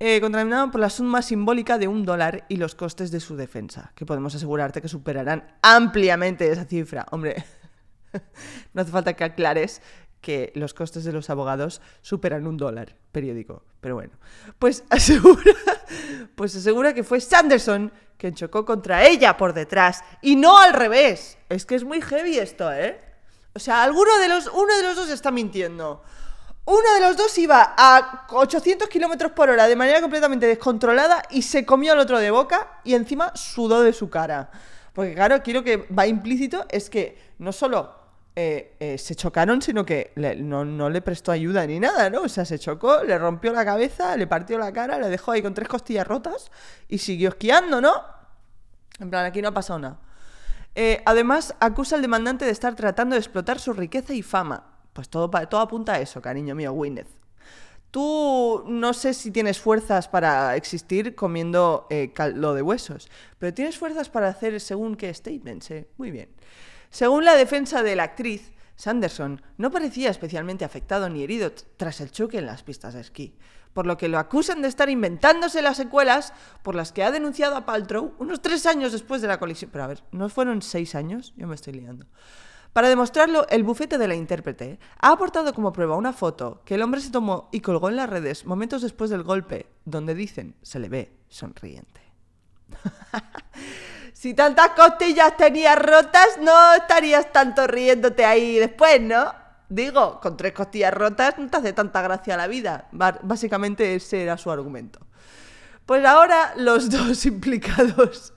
Eh, 0.00 0.20
contrademandado 0.20 0.72
por 0.72 0.80
la 0.80 0.90
suma 0.90 1.22
simbólica 1.22 1.78
de 1.78 1.86
un 1.86 2.04
dólar 2.04 2.46
y 2.48 2.56
los 2.56 2.74
costes 2.74 3.10
de 3.10 3.20
su 3.20 3.36
defensa, 3.36 3.92
que 3.94 4.04
podemos 4.04 4.34
asegurarte 4.34 4.82
que 4.82 4.88
superarán 4.88 5.56
ampliamente 5.62 6.50
esa 6.50 6.64
cifra. 6.64 7.06
Hombre, 7.12 7.44
no 8.74 8.82
hace 8.82 8.90
falta 8.90 9.14
que 9.14 9.24
aclares 9.24 9.80
que 10.20 10.52
los 10.56 10.72
costes 10.72 11.04
de 11.04 11.12
los 11.12 11.28
abogados 11.30 11.80
superan 12.00 12.46
un 12.46 12.56
dólar 12.56 12.96
periódico. 13.12 13.62
Pero 13.80 13.94
bueno, 13.94 14.14
pues 14.58 14.82
asegura, 14.90 15.52
pues 16.34 16.56
asegura 16.56 16.94
que 16.94 17.04
fue 17.04 17.20
Sanderson 17.20 17.92
quien 18.16 18.34
chocó 18.34 18.64
contra 18.64 19.06
ella 19.06 19.36
por 19.36 19.52
detrás 19.52 20.02
y 20.22 20.34
no 20.36 20.58
al 20.58 20.72
revés. 20.72 21.38
Es 21.48 21.66
que 21.66 21.74
es 21.74 21.84
muy 21.84 22.00
heavy 22.00 22.38
esto, 22.38 22.72
¿eh? 22.72 22.98
O 23.54 23.58
sea, 23.58 23.82
alguno 23.84 24.18
de 24.18 24.28
los, 24.28 24.46
uno 24.46 24.74
de 24.76 24.82
los 24.82 24.96
dos 24.96 25.10
está 25.10 25.30
mintiendo. 25.30 26.02
Uno 26.66 26.94
de 26.94 27.00
los 27.00 27.16
dos 27.16 27.36
iba 27.36 27.74
a 27.76 28.26
800 28.30 28.88
kilómetros 28.88 29.32
por 29.32 29.50
hora 29.50 29.66
de 29.66 29.76
manera 29.76 30.00
completamente 30.00 30.46
descontrolada 30.46 31.22
y 31.30 31.42
se 31.42 31.66
comió 31.66 31.92
al 31.92 31.98
otro 31.98 32.18
de 32.18 32.30
boca 32.30 32.80
y 32.84 32.94
encima 32.94 33.32
sudó 33.34 33.82
de 33.82 33.92
su 33.92 34.08
cara. 34.08 34.50
Porque 34.94 35.14
claro, 35.14 35.42
quiero 35.42 35.62
que 35.62 35.76
va 35.76 36.06
implícito 36.06 36.64
es 36.70 36.88
que 36.88 37.34
no 37.38 37.52
solo 37.52 38.04
eh, 38.36 38.76
eh, 38.80 38.96
se 38.96 39.14
chocaron, 39.14 39.60
sino 39.60 39.84
que 39.84 40.12
no, 40.16 40.88
le 40.88 41.02
prestó 41.02 41.32
ayuda 41.32 41.66
ni 41.66 41.78
nada, 41.78 42.08
¿no? 42.08 42.22
O 42.22 42.28
sea, 42.28 42.44
se 42.44 42.58
chocó, 42.58 43.04
le 43.04 43.18
rompió 43.18 43.52
la 43.52 43.64
cabeza, 43.64 44.16
le 44.16 44.26
partió 44.26 44.58
la 44.58 44.72
cara, 44.72 44.98
le 44.98 45.08
dejó 45.08 45.32
ahí 45.32 45.42
con 45.42 45.52
tres 45.52 45.68
costillas 45.68 46.06
rotas 46.06 46.50
y 46.88 46.98
siguió 46.98 47.28
esquiando, 47.28 47.80
¿no? 47.80 47.92
En 49.00 49.10
plan, 49.10 49.26
aquí 49.26 49.42
no 49.42 49.48
ha 49.48 49.54
pasado 49.54 49.78
nada. 49.78 49.98
Eh, 50.74 51.02
además, 51.04 51.54
acusa 51.60 51.96
al 51.96 52.02
demandante 52.02 52.44
de 52.44 52.50
estar 52.50 52.74
tratando 52.74 53.14
de 53.14 53.20
explotar 53.20 53.60
su 53.60 53.72
riqueza 53.72 54.14
y 54.14 54.22
fama. 54.22 54.73
Pues 54.94 55.10
todo, 55.10 55.28
todo 55.28 55.60
apunta 55.60 55.94
a 55.94 56.00
eso, 56.00 56.22
cariño 56.22 56.54
mío, 56.54 56.72
Gwyneth. 56.72 57.08
Tú 57.90 58.64
no 58.66 58.94
sé 58.94 59.12
si 59.12 59.30
tienes 59.30 59.60
fuerzas 59.60 60.08
para 60.08 60.56
existir 60.56 61.14
comiendo 61.14 61.86
lo 62.34 62.54
de 62.54 62.62
huesos, 62.62 63.08
pero 63.38 63.52
tienes 63.52 63.76
fuerzas 63.76 64.08
para 64.08 64.28
hacer 64.28 64.60
según 64.60 64.96
qué 64.96 65.12
statements, 65.12 65.70
¿eh? 65.70 65.88
Muy 65.96 66.10
bien. 66.10 66.28
Según 66.90 67.24
la 67.24 67.34
defensa 67.34 67.82
de 67.82 67.94
la 67.94 68.04
actriz, 68.04 68.52
Sanderson 68.76 69.42
no 69.58 69.70
parecía 69.70 70.10
especialmente 70.10 70.64
afectado 70.64 71.08
ni 71.08 71.22
herido 71.22 71.52
tras 71.76 72.00
el 72.00 72.10
choque 72.10 72.38
en 72.38 72.46
las 72.46 72.62
pistas 72.62 72.94
de 72.94 73.00
esquí, 73.00 73.36
por 73.72 73.86
lo 73.86 73.96
que 73.96 74.08
lo 74.08 74.18
acusan 74.18 74.62
de 74.62 74.68
estar 74.68 74.88
inventándose 74.88 75.62
las 75.62 75.76
secuelas 75.76 76.32
por 76.62 76.74
las 76.74 76.92
que 76.92 77.04
ha 77.04 77.12
denunciado 77.12 77.56
a 77.56 77.66
Paltrow 77.66 78.14
unos 78.18 78.42
tres 78.42 78.66
años 78.66 78.92
después 78.92 79.22
de 79.22 79.28
la 79.28 79.38
colisión. 79.38 79.70
Pero 79.72 79.84
a 79.84 79.88
ver, 79.88 80.02
¿no 80.10 80.28
fueron 80.28 80.62
seis 80.62 80.94
años? 80.96 81.32
Yo 81.36 81.46
me 81.46 81.54
estoy 81.54 81.74
liando. 81.74 82.06
Para 82.74 82.88
demostrarlo, 82.88 83.46
el 83.50 83.62
bufete 83.62 83.98
de 83.98 84.08
la 84.08 84.16
intérprete 84.16 84.80
ha 85.00 85.12
aportado 85.12 85.54
como 85.54 85.72
prueba 85.72 85.96
una 85.96 86.12
foto 86.12 86.60
que 86.64 86.74
el 86.74 86.82
hombre 86.82 87.00
se 87.00 87.12
tomó 87.12 87.48
y 87.52 87.60
colgó 87.60 87.88
en 87.88 87.94
las 87.94 88.10
redes 88.10 88.44
momentos 88.46 88.82
después 88.82 89.10
del 89.10 89.22
golpe, 89.22 89.66
donde 89.84 90.16
dicen 90.16 90.56
se 90.60 90.80
le 90.80 90.88
ve 90.88 91.16
sonriente. 91.28 92.02
Si 94.14 94.32
tantas 94.32 94.70
costillas 94.70 95.36
tenías 95.36 95.76
rotas, 95.76 96.38
no 96.40 96.74
estarías 96.74 97.30
tanto 97.30 97.66
riéndote 97.66 98.24
ahí 98.24 98.58
después, 98.58 98.98
¿no? 99.00 99.34
Digo, 99.68 100.18
con 100.20 100.36
tres 100.36 100.52
costillas 100.52 100.94
rotas 100.94 101.36
no 101.36 101.50
te 101.50 101.56
hace 101.58 101.72
tanta 101.74 102.00
gracia 102.00 102.36
la 102.36 102.46
vida. 102.46 102.88
Básicamente 102.92 103.96
ese 103.96 104.22
era 104.22 104.38
su 104.38 104.50
argumento. 104.50 105.03
Pues 105.86 106.04
ahora 106.04 106.54
los 106.56 106.88
dos 106.90 107.26
implicados 107.26 108.32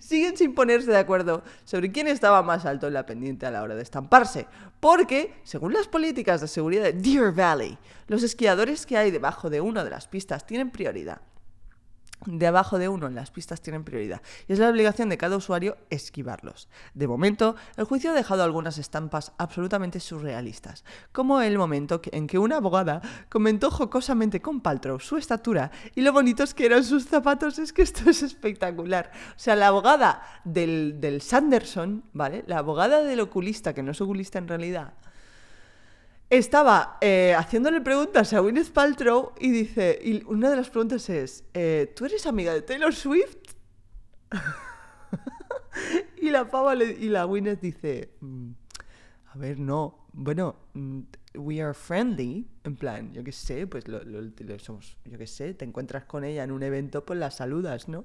siguen 0.00 0.36
sin 0.36 0.54
ponerse 0.54 0.90
de 0.90 0.98
acuerdo 0.98 1.42
sobre 1.64 1.92
quién 1.92 2.08
estaba 2.08 2.42
más 2.42 2.66
alto 2.66 2.88
en 2.88 2.94
la 2.94 3.06
pendiente 3.06 3.46
a 3.46 3.50
la 3.50 3.62
hora 3.62 3.76
de 3.76 3.82
estamparse. 3.82 4.46
Porque, 4.80 5.34
según 5.44 5.72
las 5.72 5.86
políticas 5.86 6.40
de 6.40 6.48
seguridad 6.48 6.84
de 6.84 6.92
Deer 6.92 7.32
Valley, 7.32 7.78
los 8.06 8.22
esquiadores 8.22 8.86
que 8.86 8.96
hay 8.96 9.10
debajo 9.10 9.50
de 9.50 9.60
una 9.60 9.84
de 9.84 9.90
las 9.90 10.08
pistas 10.08 10.46
tienen 10.46 10.70
prioridad 10.70 11.20
de 12.26 12.46
abajo 12.46 12.78
de 12.78 12.88
uno 12.88 13.06
en 13.06 13.14
las 13.14 13.30
pistas 13.30 13.60
tienen 13.60 13.84
prioridad 13.84 14.20
y 14.46 14.52
es 14.52 14.58
la 14.58 14.68
obligación 14.68 15.08
de 15.08 15.18
cada 15.18 15.36
usuario 15.36 15.76
esquivarlos. 15.90 16.68
De 16.94 17.06
momento, 17.06 17.56
el 17.76 17.84
juicio 17.84 18.10
ha 18.10 18.14
dejado 18.14 18.42
algunas 18.42 18.78
estampas 18.78 19.32
absolutamente 19.38 20.00
surrealistas, 20.00 20.84
como 21.12 21.40
el 21.40 21.58
momento 21.58 22.00
en 22.12 22.26
que 22.26 22.38
una 22.38 22.56
abogada 22.56 23.00
comentó 23.28 23.70
jocosamente 23.70 24.40
con 24.40 24.60
Paltrow 24.60 25.00
su 25.00 25.16
estatura 25.16 25.70
y 25.94 26.02
lo 26.02 26.12
bonitos 26.12 26.54
que 26.54 26.66
eran 26.66 26.84
sus 26.84 27.06
zapatos. 27.06 27.58
Es 27.58 27.72
que 27.72 27.82
esto 27.82 28.08
es 28.10 28.22
espectacular. 28.22 29.10
O 29.30 29.38
sea, 29.38 29.56
la 29.56 29.68
abogada 29.68 30.22
del, 30.44 31.00
del 31.00 31.22
Sanderson, 31.22 32.04
¿vale? 32.12 32.44
La 32.46 32.58
abogada 32.58 33.02
del 33.02 33.20
oculista, 33.20 33.74
que 33.74 33.82
no 33.82 33.92
es 33.92 34.00
oculista 34.00 34.38
en 34.38 34.48
realidad, 34.48 34.94
estaba 36.30 36.98
eh, 37.00 37.34
haciéndole 37.36 37.80
preguntas 37.80 38.32
a 38.32 38.40
Gwyneth 38.40 38.70
Paltrow 38.70 39.32
y 39.38 39.50
dice, 39.50 39.98
y 40.02 40.22
una 40.26 40.50
de 40.50 40.56
las 40.56 40.68
preguntas 40.68 41.08
es, 41.08 41.44
eh, 41.54 41.92
¿tú 41.96 42.04
eres 42.04 42.26
amiga 42.26 42.52
de 42.52 42.62
Taylor 42.62 42.94
Swift? 42.94 43.36
y 46.20 46.30
la 46.30 46.50
pava 46.50 46.74
y 46.76 47.08
la 47.08 47.24
Gwyneth 47.24 47.60
dice, 47.60 48.10
mm, 48.20 48.50
a 49.32 49.38
ver, 49.38 49.58
no, 49.58 50.06
bueno, 50.12 50.56
mm, 50.74 51.00
we 51.34 51.62
are 51.62 51.72
friendly, 51.72 52.46
en 52.64 52.76
plan, 52.76 53.12
yo 53.12 53.24
qué 53.24 53.32
sé, 53.32 53.66
pues 53.66 53.88
lo, 53.88 54.00
somos, 54.58 54.98
yo 55.06 55.16
qué 55.16 55.26
sé, 55.26 55.54
te 55.54 55.64
encuentras 55.64 56.04
con 56.04 56.24
ella 56.24 56.44
en 56.44 56.52
un 56.52 56.62
evento, 56.62 57.06
pues 57.06 57.18
la 57.18 57.30
saludas, 57.30 57.88
¿no? 57.88 58.04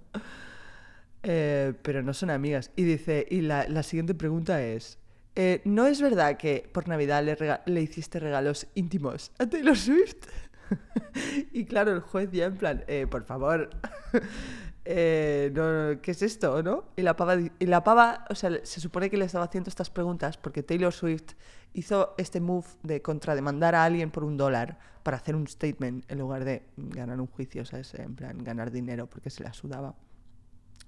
Eh, 1.24 1.74
pero 1.82 2.04
no 2.04 2.14
son 2.14 2.30
amigas. 2.30 2.72
Y 2.76 2.84
dice, 2.84 3.26
y 3.30 3.42
la, 3.42 3.68
la 3.68 3.84
siguiente 3.84 4.14
pregunta 4.14 4.62
es, 4.62 5.00
eh, 5.36 5.62
¿no 5.66 5.88
es 5.88 6.02
verdad 6.02 6.38
que 6.38 6.70
por 6.72 6.88
Navidad 6.88 7.24
le, 7.66 7.82
hiciste 7.82 8.20
regalos 8.20 8.68
íntimos 8.76 9.32
a 9.40 9.48
Taylor 9.48 9.78
Swift? 9.78 10.28
y 11.52 11.66
claro, 11.66 11.92
el 11.92 12.02
juez 12.02 12.32
ya 12.32 12.46
en 12.46 12.58
plan, 12.58 12.84
eh, 12.88 13.08
por 13.10 13.24
favor, 13.24 13.70
eh, 14.86 16.00
¿qué 16.02 16.12
es 16.12 16.22
esto, 16.22 16.62
no? 16.62 16.86
Y 16.96 17.02
la, 17.02 17.16
pava, 17.16 17.36
y 17.38 17.66
la 17.66 17.84
pava, 17.84 18.26
o 18.30 18.36
sea, 18.36 18.52
se 18.64 18.80
supone 18.80 19.10
que 19.10 19.18
le 19.18 19.26
estaba 19.26 19.46
haciendo 19.46 19.70
estas 19.70 19.90
preguntas 19.90 20.38
porque 20.38 20.62
Taylor 20.62 20.94
Swift 20.94 21.34
hizo 21.74 22.14
este 22.18 22.40
move 22.40 22.68
de 22.84 23.02
contrademandar 23.02 23.74
a 23.74 23.84
alguien 23.84 24.12
por 24.12 24.24
un 24.24 24.38
dólar 24.38 24.78
para 25.02 25.18
hacer 25.18 25.36
un 25.36 25.48
statement 25.48 26.10
en 26.12 26.20
lugar 26.20 26.46
de 26.46 26.64
ganar 26.78 27.20
un 27.20 27.28
juicio, 27.28 27.66
¿sabes? 27.66 27.94
En 27.96 28.16
plan, 28.16 28.38
ganar 28.44 28.72
dinero 28.72 29.10
porque 29.10 29.32
se 29.32 29.44
la 29.44 29.52
sudaba. 29.54 29.96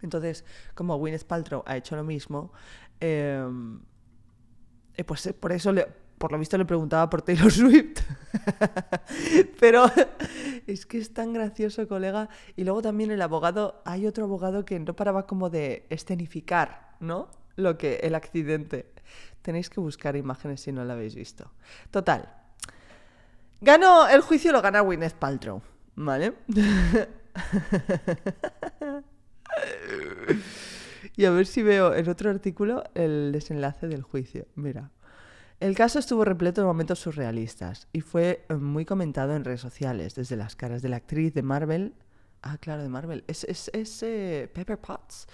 Entonces, 0.02 0.46
como 0.76 0.98
Gwyneth 0.98 1.26
Paltrow 1.26 1.64
ha 1.66 1.78
hecho 1.78 1.96
lo 1.96 2.04
mismo, 2.04 2.52
eh, 3.00 3.44
eh, 4.98 5.04
pues 5.04 5.26
eh, 5.28 5.34
por 5.34 5.52
eso, 5.52 5.74
por 6.18 6.32
lo 6.32 6.40
visto, 6.40 6.58
le 6.58 6.66
preguntaba 6.66 7.10
por 7.10 7.22
Taylor 7.22 7.52
Swift. 7.52 8.02
Pero 9.60 9.86
es 10.68 10.86
que 10.86 10.98
es 10.98 11.14
tan 11.14 11.34
gracioso, 11.34 11.88
colega. 11.88 12.30
Y 12.56 12.64
luego 12.64 12.82
también 12.82 13.12
el 13.12 13.22
abogado, 13.22 13.82
hay 13.86 14.08
otro 14.08 14.26
abogado 14.26 14.66
que 14.66 14.80
no 14.80 14.96
paraba 14.96 15.28
como 15.28 15.50
de 15.50 15.86
escenificar, 15.90 16.96
¿no? 17.00 17.30
Lo 17.56 17.78
que, 17.78 17.98
el 18.04 18.16
accidente. 18.16 18.92
Tenéis 19.42 19.70
que 19.70 19.80
buscar 19.80 20.16
imágenes 20.16 20.62
si 20.62 20.72
no 20.72 20.86
lo 20.86 20.94
habéis 20.94 21.16
visto. 21.16 21.52
Total. 21.92 22.34
Ganó 23.62 24.08
el 24.08 24.22
juicio, 24.22 24.52
lo 24.52 24.62
gana 24.62 24.82
Gwyneth 24.82 25.16
Paltrow, 25.16 25.62
¿vale? 25.96 26.34
Y 31.18 31.26
a 31.26 31.32
ver 31.32 31.46
si 31.46 31.64
veo 31.64 31.96
en 31.96 32.10
otro 32.10 32.30
artículo 32.30 32.84
el 32.94 33.32
desenlace 33.32 33.88
del 33.88 34.02
juicio. 34.02 34.48
Mira. 34.56 34.92
El 35.62 35.74
caso 35.74 36.00
estuvo 36.00 36.26
repleto 36.26 36.60
de 36.60 36.68
momentos 36.68 37.00
surrealistas 37.00 37.88
y 37.94 38.02
fue 38.02 38.46
eh, 38.50 38.56
muy 38.56 38.84
comentado 38.84 39.36
en 39.36 39.46
redes 39.46 39.62
sociales, 39.62 40.14
desde 40.14 40.36
las 40.36 40.56
caras 40.56 40.82
de 40.82 40.90
la 40.90 40.98
actriz 40.98 41.34
de 41.34 41.44
Marvel. 41.44 41.94
Ah, 42.42 42.58
claro, 42.58 42.84
de 42.84 42.90
Marvel. 42.90 43.24
Es, 43.28 43.46
es, 43.46 44.04
eh, 44.04 44.50
Pepper 44.54 44.78
Potts. 44.78 45.28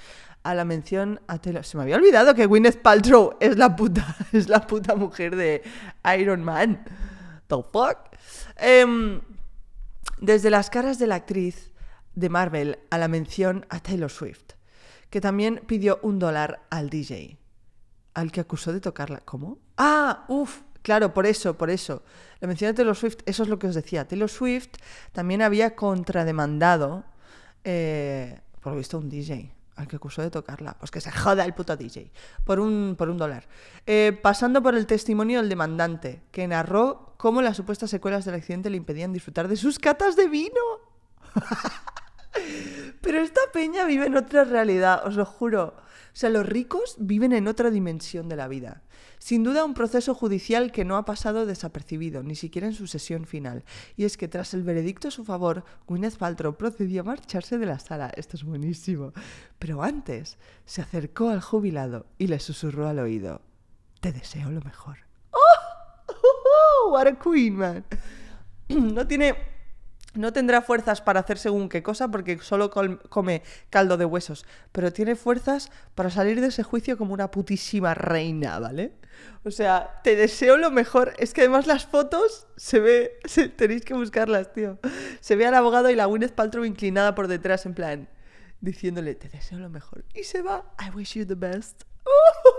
A 0.44 0.54
la 0.54 0.64
mención 0.64 1.20
a 1.28 1.40
Taylor. 1.40 1.66
Se 1.66 1.76
me 1.76 1.84
había 1.84 1.96
olvidado 1.96 2.36
que 2.36 2.46
Gwyneth 2.46 2.82
Paltrow 2.82 3.36
es 3.40 3.58
la 3.58 3.76
puta, 3.76 4.16
es 4.32 4.48
la 4.48 4.66
puta 4.66 4.96
mujer 4.96 5.36
de 5.36 5.64
Iron 6.20 6.44
Man. 6.44 6.84
The 7.48 7.58
fuck. 7.72 7.98
Em, 8.58 9.22
desde 10.20 10.52
las 10.52 10.70
caras 10.70 11.00
de 11.00 11.08
la 11.08 11.16
actriz 11.16 11.72
de 12.14 12.30
Marvel 12.30 12.80
a 12.92 13.00
la 13.00 13.08
mención 13.08 13.66
a 13.70 13.80
Taylor 13.80 14.12
Swift 14.12 14.54
que 15.12 15.22
también 15.22 15.62
pidió 15.68 16.00
un 16.02 16.18
dólar 16.18 16.66
al 16.72 16.90
DJ, 16.90 17.38
al 18.16 18.32
que 18.32 18.40
acusó 18.40 18.74
de 18.74 18.80
tocarla. 18.80 19.20
¿Cómo? 19.20 19.60
Ah, 19.78 20.26
uff, 20.30 20.62
claro, 20.82 21.14
por 21.14 21.28
eso, 21.28 21.58
por 21.58 21.70
eso. 21.70 22.02
La 22.40 22.48
mención 22.48 22.72
de 22.72 22.76
Taylor 22.76 22.96
Swift, 22.96 23.18
eso 23.26 23.44
es 23.44 23.50
lo 23.50 23.60
que 23.60 23.68
os 23.68 23.76
decía. 23.76 24.08
Taylor 24.08 24.30
Swift 24.30 24.70
también 25.12 25.42
había 25.42 25.76
contrademandado, 25.76 27.04
eh, 27.66 28.40
por 28.62 28.72
lo 28.72 28.80
visto, 28.80 28.98
un 28.98 29.10
DJ 29.10 29.54
al 29.76 29.88
que 29.88 29.98
acusó 29.98 30.22
de 30.22 30.30
tocarla. 30.30 30.78
Pues 30.80 30.92
que 30.92 31.02
se 31.02 31.12
joda 31.12 31.44
el 31.44 31.54
puto 31.54 31.76
DJ. 31.76 32.12
Por 32.46 32.60
un, 32.60 32.96
por 32.98 33.10
un 33.10 33.18
dólar. 33.18 33.48
Eh, 33.86 34.18
pasando 34.22 34.64
por 34.64 34.76
el 34.76 34.86
testimonio 34.86 35.40
del 35.40 35.50
demandante, 35.50 36.22
que 36.32 36.48
narró 36.48 37.16
cómo 37.18 37.42
las 37.42 37.58
supuestas 37.58 37.90
secuelas 37.90 38.24
del 38.24 38.36
accidente 38.36 38.70
le 38.70 38.78
impedían 38.78 39.12
disfrutar 39.12 39.50
de 39.50 39.58
sus 39.58 39.78
catas 39.78 40.16
de 40.16 40.28
vino. 40.30 40.62
Pero 43.02 43.20
esta 43.20 43.42
peña 43.52 43.86
vive 43.86 44.06
en 44.06 44.18
otra 44.18 44.44
realidad, 44.44 45.06
os 45.06 45.16
lo 45.16 45.26
juro. 45.26 45.76
O 46.14 46.16
sea, 46.16 46.30
los 46.30 46.46
ricos 46.46 46.96
viven 47.00 47.32
en 47.32 47.48
otra 47.48 47.72
dimensión 47.72 48.28
de 48.28 48.36
la 48.36 48.48
vida. 48.48 48.84
Sin 49.18 49.44
duda 49.44 49.64
un 49.64 49.74
proceso 49.74 50.14
judicial 50.14 50.72
que 50.72 50.84
no 50.84 50.98
ha 50.98 51.06
pasado 51.06 51.46
desapercibido, 51.46 52.24
ni 52.24 52.36
siquiera 52.36 52.68
en 52.68 52.74
su 52.74 52.88
sesión 52.88 53.26
final. 53.26 53.64
Y 53.96 54.04
es 54.04 54.18
que 54.18 54.28
tras 54.28 54.54
el 54.54 54.64
veredicto 54.64 55.08
a 55.08 55.12
su 55.12 55.24
favor, 55.24 55.64
Gwyneth 55.88 56.18
Paltrow 56.18 56.58
procedió 56.58 57.02
a 57.02 57.06
marcharse 57.06 57.58
de 57.58 57.66
la 57.66 57.80
sala. 57.80 58.12
Esto 58.16 58.36
es 58.36 58.44
buenísimo. 58.44 59.14
Pero 59.60 59.84
antes 59.84 60.38
se 60.66 60.82
acercó 60.82 61.30
al 61.30 61.42
jubilado 61.42 62.08
y 62.18 62.28
le 62.28 62.40
susurró 62.40 62.88
al 62.88 63.00
oído. 63.00 63.42
Te 64.02 64.12
deseo 64.12 64.50
lo 64.50 64.62
mejor. 64.62 64.98
¡Oh! 65.32 66.92
¡What 66.92 67.08
a 67.08 67.20
queen, 67.20 67.56
man! 67.56 67.86
No 68.70 69.06
tiene 69.06 69.36
no 70.14 70.34
tendrá 70.34 70.62
fuerzas 70.62 71.02
para 71.02 71.22
hacer 71.22 71.38
según 71.38 71.70
qué 71.70 71.84
cosa 71.84 72.10
porque 72.10 72.40
solo 72.40 72.70
come 72.72 73.44
caldo 73.70 73.98
de 73.98 74.06
huesos, 74.06 74.46
pero 74.72 74.92
tiene 74.92 75.16
fuerzas 75.16 75.72
para 75.96 76.10
salir 76.10 76.42
de 76.42 76.48
ese 76.48 76.64
juicio 76.64 76.98
como 76.98 77.14
una 77.14 77.32
putísima 77.32 77.94
reina, 77.94 78.60
¿vale? 78.60 78.94
O 79.44 79.52
sea, 79.52 80.02
te 80.04 80.16
deseo 80.16 80.58
lo 80.58 80.72
mejor. 80.72 81.14
Es 81.18 81.34
que 81.34 81.42
además 81.42 81.68
las 81.68 81.86
fotos 81.86 82.48
se 82.58 82.80
ve, 82.80 83.20
tenéis 83.56 83.86
que 83.86 83.94
buscarlas, 83.94 84.54
tío. 84.54 84.80
Se 85.20 85.36
ve 85.36 85.46
al 85.46 85.56
abogado 85.56 85.90
y 85.90 85.96
la 85.96 86.06
Gwyneth 86.06 86.34
Paltrow 86.34 86.66
inclinada 86.66 87.16
por 87.16 87.28
detrás 87.28 87.66
en 87.66 87.74
plan 87.74 88.10
diciéndole, 88.62 89.16
te 89.16 89.28
deseo 89.28 89.60
lo 89.60 89.70
mejor. 89.70 90.06
Y 90.14 90.24
se 90.24 90.42
va, 90.42 90.64
I 90.80 90.96
wish 90.96 91.16
you 91.16 91.26
the 91.26 91.36
best. 91.36 91.84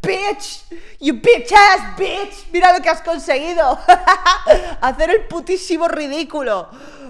bitch, 0.00 0.64
you 1.00 1.14
bitch 1.14 1.52
ass 1.52 1.96
bitch, 1.96 2.46
mira 2.52 2.72
lo 2.72 2.82
que 2.82 2.88
has 2.88 3.02
conseguido. 3.02 3.78
Hacer 4.80 5.10
el 5.10 5.24
putísimo 5.26 5.88
ridículo 5.88 6.68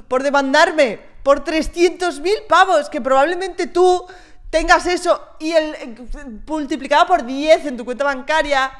por 0.08 0.22
demandarme 0.22 0.98
por 1.22 1.42
300 1.42 2.20
mil 2.20 2.42
pavos, 2.48 2.88
que 2.88 3.00
probablemente 3.00 3.66
tú 3.66 4.06
tengas 4.50 4.86
eso 4.86 5.20
y 5.38 5.52
el 5.52 6.44
multiplicado 6.46 7.06
por 7.06 7.24
10 7.24 7.66
en 7.66 7.76
tu 7.76 7.84
cuenta 7.84 8.04
bancaria. 8.04 8.72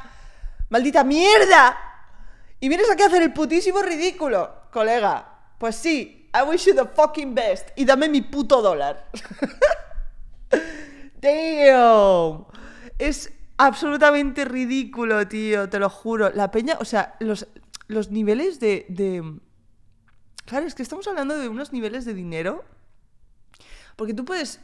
Maldita 0.69 1.05
mierda. 1.05 1.77
Y 2.61 2.69
vienes 2.69 2.91
aquí 2.91 3.03
a 3.03 3.07
hacer 3.07 3.23
el 3.23 3.33
putísimo 3.33 3.83
ridículo, 3.83 4.63
colega. 4.71 5.27
Pues 5.59 5.77
sí, 5.77 6.31
I 6.35 6.43
wish 6.49 6.67
you 6.67 6.75
the 6.75 6.87
fucking 6.87 7.35
best. 7.35 7.69
Y 7.77 7.85
dame 7.85 8.09
mi 8.09 8.23
puto 8.23 8.63
dólar. 8.63 9.07
Damn. 11.21 12.47
Es 12.99 13.33
absolutamente 13.57 14.45
ridículo, 14.45 15.27
tío, 15.29 15.69
te 15.69 15.79
lo 15.79 15.89
juro. 15.91 16.31
La 16.31 16.51
peña, 16.51 16.77
o 16.81 16.85
sea, 16.85 17.17
los, 17.21 17.47
los 17.89 18.11
niveles 18.11 18.61
de. 18.61 19.39
Claro, 20.45 20.67
es 20.67 20.75
que 20.75 20.83
estamos 20.83 21.07
hablando 21.09 21.39
de 21.39 21.49
unos 21.49 21.73
niveles 21.73 22.05
de 22.05 22.15
dinero. 22.15 22.65
Porque 23.97 24.15
tú 24.15 24.25
puedes, 24.25 24.61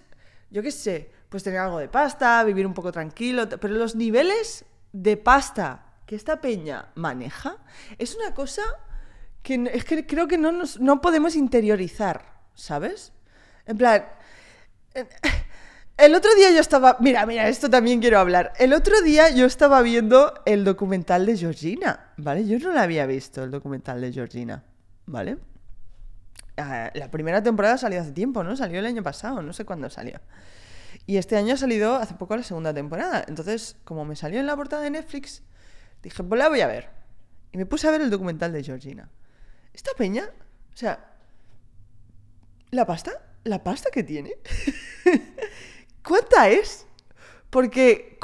yo 0.51 0.63
qué 0.63 0.71
sé, 0.71 1.11
pues 1.29 1.43
tener 1.43 1.61
algo 1.61 1.79
de 1.79 1.89
pasta, 1.89 2.45
vivir 2.45 2.67
un 2.67 2.75
poco 2.75 2.93
tranquilo, 2.93 3.49
pero 3.49 3.75
los 3.75 3.97
niveles 3.97 4.67
de 4.93 5.17
pasta 5.17 5.87
que 6.07 6.15
esta 6.15 6.41
peña 6.43 6.93
maneja 6.95 7.57
es 7.97 8.15
una 8.15 8.35
cosa 8.35 8.63
que 9.43 9.71
es 9.73 9.85
que 9.85 10.07
creo 10.07 10.29
que 10.29 10.37
no, 10.37 10.53
no 10.53 11.01
podemos 11.01 11.35
interiorizar, 11.35 12.41
¿sabes? 12.55 13.13
En 13.67 13.79
plan... 13.79 14.05
El 15.99 16.15
otro 16.15 16.35
día 16.35 16.51
yo 16.51 16.61
estaba. 16.61 16.97
Mira, 17.01 17.27
mira, 17.27 17.49
esto 17.49 17.69
también 17.69 18.01
quiero 18.01 18.19
hablar. 18.19 18.53
El 18.59 18.73
otro 18.73 19.01
día 19.03 19.31
yo 19.31 19.47
estaba 19.47 19.83
viendo 19.83 20.35
el 20.47 20.65
documental 20.65 21.27
de 21.27 21.37
Georgina, 21.37 22.13
¿vale? 22.17 22.47
Yo 22.47 22.59
no 22.59 22.73
lo 22.73 22.81
había 22.81 23.07
visto, 23.07 23.45
el 23.45 23.51
documental 23.51 24.01
de 24.01 24.13
Georgina, 24.13 24.65
¿vale? 25.07 25.39
Ah, 26.57 26.91
la 26.95 27.11
primera 27.11 27.43
temporada 27.43 27.79
salió 27.79 28.01
hace 28.01 28.13
tiempo, 28.13 28.43
¿no? 28.43 28.57
Salió 28.57 28.79
el 28.79 28.87
año 28.87 29.03
pasado, 29.03 29.43
no 29.43 29.53
sé 29.53 29.65
cuándo 29.65 29.91
salió. 29.91 30.21
Y 31.07 31.17
este 31.17 31.37
año 31.37 31.55
ha 31.55 31.57
salido 31.57 31.97
hace 31.97 32.15
poco 32.15 32.37
la 32.37 32.43
segunda 32.43 32.73
temporada. 32.73 33.25
Entonces, 33.27 33.77
como 33.85 34.05
me 34.05 34.17
salió 34.17 34.41
en 34.41 34.47
la 34.47 34.57
portada 34.57 34.83
de 34.83 34.91
Netflix, 34.91 35.43
dije, 36.03 36.23
pues 36.23 36.39
la 36.39 36.49
voy 36.49 36.61
a 36.61 36.67
ver. 36.67 36.91
Y 37.53 37.59
me 37.59 37.67
puse 37.67 37.89
a 37.89 37.91
ver 37.91 38.01
el 38.01 38.11
documental 38.11 38.53
de 38.53 38.63
Georgina. 38.63 39.09
Esta 39.75 39.91
peña, 39.97 40.25
o 40.73 40.77
sea, 40.77 41.13
la 42.71 42.87
pasta, 42.87 43.13
la 43.45 43.63
pasta 43.63 43.91
que 43.91 44.03
tiene, 44.03 44.33
¿cuánta 46.03 46.49
es? 46.49 46.87
Porque, 47.51 48.19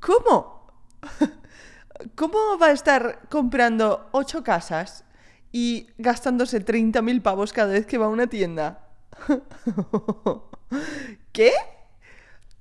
¿cómo? 0.00 0.66
¿Cómo 2.16 2.58
va 2.58 2.68
a 2.68 2.72
estar 2.72 3.28
comprando 3.28 4.08
ocho 4.12 4.42
casas 4.42 5.04
y 5.52 5.88
gastándose 5.98 6.64
30.000 6.64 7.22
pavos 7.22 7.52
cada 7.52 7.72
vez 7.72 7.86
que 7.86 7.98
va 7.98 8.06
a 8.06 8.10
una 8.10 8.26
tienda? 8.26 8.88
¿Qué? 11.32 11.52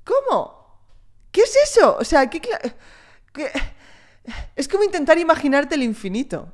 ¿Cómo? 0.04 0.62
¿Qué 1.32 1.42
es 1.42 1.56
eso? 1.64 1.98
O 1.98 2.04
sea, 2.04 2.30
¿qué, 2.30 2.42
Es 4.56 4.68
como 4.68 4.84
intentar 4.84 5.18
imaginarte 5.18 5.76
el 5.76 5.84
infinito. 5.84 6.54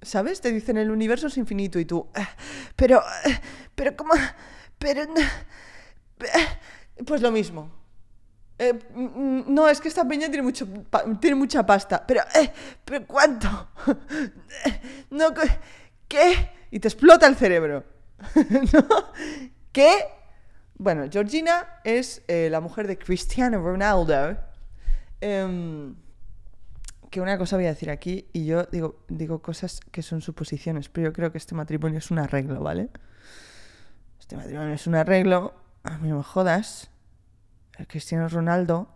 ¿Sabes? 0.00 0.40
Te 0.40 0.50
dicen 0.50 0.78
el 0.78 0.90
universo 0.90 1.28
es 1.28 1.36
infinito 1.36 1.78
y 1.78 1.84
tú... 1.84 2.08
Eh, 2.14 2.26
pero... 2.74 3.02
Eh, 3.24 3.40
pero 3.74 3.96
¿cómo? 3.96 4.14
Pero... 4.78 5.02
Eh, 5.02 6.58
pues 7.04 7.20
lo 7.22 7.30
mismo. 7.30 7.70
Mm, 8.94 9.52
no, 9.52 9.68
es 9.68 9.80
que 9.80 9.88
esta 9.88 10.06
peña 10.06 10.28
tiene, 10.28 10.42
mucho, 10.42 10.68
tiene 11.20 11.36
mucha 11.36 11.64
pasta. 11.66 12.04
Pero... 12.06 12.22
¿Pero 12.84 13.06
cuánto? 13.06 13.48
No, 15.10 15.28
¿Qué? 16.08 16.50
Y 16.70 16.80
te 16.80 16.88
explota 16.88 17.26
el 17.26 17.36
cerebro. 17.36 17.84
¿No? 18.72 18.86
¿Qué? 19.72 19.90
Bueno, 20.74 21.04
Georgina 21.10 21.80
es 21.84 22.22
eh, 22.28 22.48
la 22.50 22.60
mujer 22.60 22.86
de 22.86 22.98
Cristiano 22.98 23.60
Ronaldo. 23.62 24.36
Em, 25.20 25.94
que 27.10 27.20
una 27.20 27.36
cosa 27.36 27.56
voy 27.56 27.66
a 27.66 27.68
decir 27.68 27.90
aquí, 27.90 28.28
y 28.32 28.46
yo 28.46 28.64
digo, 28.64 29.04
digo 29.08 29.42
cosas 29.42 29.80
que 29.90 30.02
son 30.02 30.22
suposiciones, 30.22 30.88
pero 30.88 31.08
yo 31.08 31.12
creo 31.12 31.30
que 31.30 31.38
este 31.38 31.54
matrimonio 31.54 31.98
es 31.98 32.10
un 32.10 32.18
arreglo, 32.18 32.60
¿vale? 32.60 32.88
Este 34.18 34.36
matrimonio 34.36 34.74
es 34.74 34.86
un 34.86 34.94
arreglo. 34.94 35.54
A 35.84 35.98
mí 35.98 36.12
me 36.12 36.22
jodas. 36.22 36.91
Cristiano 37.88 38.28
Ronaldo, 38.28 38.88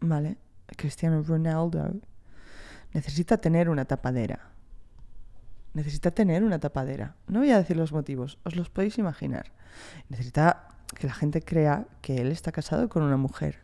¿vale? 0.00 0.36
Cristiano 0.76 1.22
Ronaldo 1.22 1.92
necesita 2.92 3.38
tener 3.38 3.68
una 3.68 3.84
tapadera 3.84 4.54
necesita 5.74 6.12
tener 6.12 6.42
una 6.42 6.58
tapadera. 6.58 7.16
No 7.26 7.40
voy 7.40 7.50
a 7.50 7.58
decir 7.58 7.76
los 7.76 7.92
motivos, 7.92 8.38
os 8.44 8.56
los 8.56 8.70
podéis 8.70 8.96
imaginar. 8.96 9.52
Necesita 10.08 10.68
que 10.96 11.06
la 11.06 11.12
gente 11.12 11.42
crea 11.42 11.86
que 12.00 12.16
él 12.16 12.32
está 12.32 12.52
casado 12.52 12.88
con 12.88 13.02
una 13.02 13.16
mujer. 13.16 13.58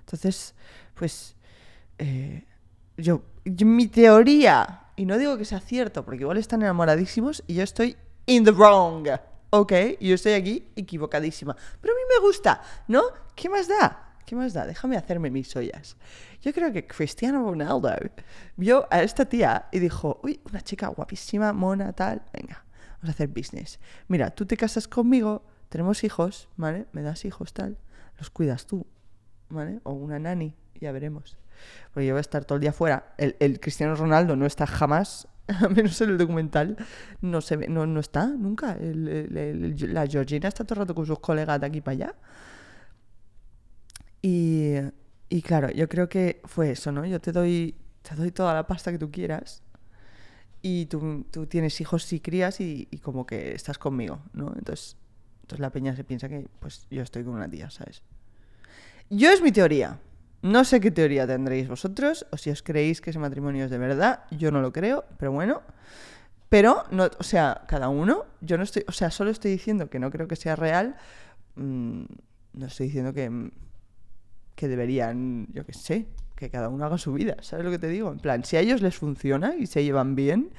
Entonces, 0.00 0.54
pues, 0.94 1.36
eh, 1.98 2.46
yo, 2.96 3.22
mi 3.44 3.86
teoría, 3.86 4.86
y 4.96 5.04
no 5.04 5.18
digo 5.18 5.36
que 5.36 5.44
sea 5.44 5.60
cierto, 5.60 6.04
porque 6.04 6.22
igual 6.22 6.38
están 6.38 6.62
enamoradísimos 6.62 7.44
y 7.46 7.54
yo 7.54 7.62
estoy 7.62 7.96
in 8.26 8.44
the 8.44 8.50
wrong, 8.50 9.06
¿ok? 9.52 9.72
Yo 10.00 10.14
estoy 10.14 10.32
aquí 10.32 10.72
equivocadísima. 10.74 11.54
Pero 11.80 11.92
a 11.92 11.96
mí 11.96 12.02
me 12.08 12.26
gusta, 12.26 12.62
¿no? 12.88 13.02
¿Qué 13.34 13.48
más 13.48 13.68
da? 13.68 14.14
¿Qué 14.24 14.34
más 14.34 14.54
da? 14.54 14.66
Déjame 14.66 14.96
hacerme 14.96 15.30
mis 15.30 15.54
ollas. 15.54 15.96
Yo 16.40 16.54
creo 16.54 16.72
que 16.72 16.86
Cristiano 16.86 17.42
Ronaldo 17.42 17.90
vio 18.56 18.86
a 18.90 19.02
esta 19.02 19.26
tía 19.26 19.68
y 19.70 19.78
dijo, 19.78 20.20
uy, 20.22 20.40
una 20.48 20.62
chica 20.62 20.88
guapísima, 20.88 21.52
mona, 21.52 21.92
tal, 21.92 22.22
venga, 22.32 22.64
vamos 22.96 23.08
a 23.08 23.10
hacer 23.10 23.28
business. 23.28 23.78
Mira, 24.08 24.30
tú 24.30 24.46
te 24.46 24.56
casas 24.56 24.88
conmigo, 24.88 25.44
tenemos 25.68 26.02
hijos, 26.02 26.48
¿vale? 26.56 26.86
Me 26.92 27.02
das 27.02 27.24
hijos, 27.26 27.52
tal, 27.52 27.76
los 28.18 28.30
cuidas 28.30 28.66
tú, 28.66 28.86
¿vale? 29.50 29.80
O 29.82 29.92
una 29.92 30.18
nani, 30.18 30.54
ya 30.80 30.92
veremos. 30.92 31.36
Porque 31.92 32.06
yo 32.06 32.14
voy 32.14 32.18
a 32.18 32.22
estar 32.22 32.44
todo 32.46 32.56
el 32.56 32.62
día 32.62 32.72
fuera. 32.72 33.14
El, 33.18 33.60
Cristiano 33.60 33.94
Ronaldo 33.94 34.34
no 34.34 34.46
está 34.46 34.66
jamás, 34.66 35.28
menos 35.74 36.00
en 36.00 36.10
el 36.10 36.18
documental, 36.18 36.76
no 37.20 37.40
se 37.40 37.56
no, 37.68 37.86
no 37.86 38.00
está 38.00 38.26
nunca. 38.26 38.76
la 38.80 40.06
Georgina 40.06 40.48
está 40.48 40.64
todo 40.64 40.74
el 40.74 40.80
rato 40.80 40.94
con 40.94 41.06
sus 41.06 41.18
colegas 41.18 41.60
de 41.60 41.66
aquí 41.66 41.80
para 41.80 41.92
allá. 41.92 42.14
Y, 44.22 44.74
y 45.28 45.42
claro, 45.42 45.70
yo 45.70 45.88
creo 45.88 46.08
que 46.08 46.40
fue 46.44 46.70
eso, 46.70 46.92
¿no? 46.92 47.04
Yo 47.04 47.20
te 47.20 47.32
doy, 47.32 47.74
te 48.02 48.14
doy 48.14 48.30
toda 48.30 48.54
la 48.54 48.66
pasta 48.66 48.92
que 48.92 48.98
tú 48.98 49.10
quieras 49.10 49.62
y 50.62 50.86
tú, 50.86 51.26
tú 51.30 51.46
tienes 51.46 51.80
hijos 51.80 52.12
y 52.12 52.20
crías 52.20 52.60
y, 52.60 52.86
y, 52.90 52.98
como 52.98 53.26
que 53.26 53.52
estás 53.52 53.78
conmigo, 53.78 54.20
¿no? 54.32 54.52
Entonces, 54.56 54.96
entonces 55.42 55.60
la 55.60 55.70
peña 55.70 55.96
se 55.96 56.04
piensa 56.04 56.28
que 56.28 56.48
pues 56.60 56.86
yo 56.90 57.02
estoy 57.02 57.24
con 57.24 57.34
una 57.34 57.50
tía, 57.50 57.68
¿sabes? 57.70 58.02
Yo 59.10 59.30
es 59.30 59.42
mi 59.42 59.50
teoría. 59.50 59.98
No 60.42 60.64
sé 60.64 60.80
qué 60.80 60.90
teoría 60.90 61.26
tendréis 61.26 61.68
vosotros 61.68 62.26
o 62.30 62.36
si 62.36 62.50
os 62.50 62.62
creéis 62.62 63.00
que 63.00 63.10
ese 63.10 63.18
matrimonio 63.18 63.64
es 63.64 63.70
de 63.70 63.78
verdad. 63.78 64.24
Yo 64.30 64.50
no 64.50 64.60
lo 64.60 64.72
creo, 64.72 65.04
pero 65.18 65.32
bueno. 65.32 65.62
Pero, 66.48 66.84
no, 66.90 67.08
o 67.18 67.22
sea, 67.22 67.62
cada 67.66 67.88
uno, 67.88 68.26
yo 68.40 68.58
no 68.58 68.64
estoy, 68.64 68.84
o 68.86 68.92
sea, 68.92 69.10
solo 69.10 69.30
estoy 69.30 69.52
diciendo 69.52 69.88
que 69.88 69.98
no 69.98 70.10
creo 70.10 70.28
que 70.28 70.36
sea 70.36 70.56
real. 70.56 70.96
Mm, 71.54 72.04
no 72.54 72.66
estoy 72.66 72.86
diciendo 72.86 73.14
que 73.14 73.50
que 74.54 74.68
deberían, 74.68 75.48
yo 75.52 75.64
qué 75.64 75.72
sé, 75.72 76.06
que 76.36 76.50
cada 76.50 76.68
uno 76.68 76.84
haga 76.84 76.98
su 76.98 77.12
vida, 77.12 77.36
¿sabes 77.40 77.64
lo 77.64 77.70
que 77.70 77.78
te 77.78 77.88
digo? 77.88 78.10
En 78.10 78.18
plan, 78.18 78.44
si 78.44 78.56
a 78.56 78.60
ellos 78.60 78.82
les 78.82 78.96
funciona 78.96 79.54
y 79.56 79.66
se 79.66 79.84
llevan 79.84 80.14
bien, 80.14 80.50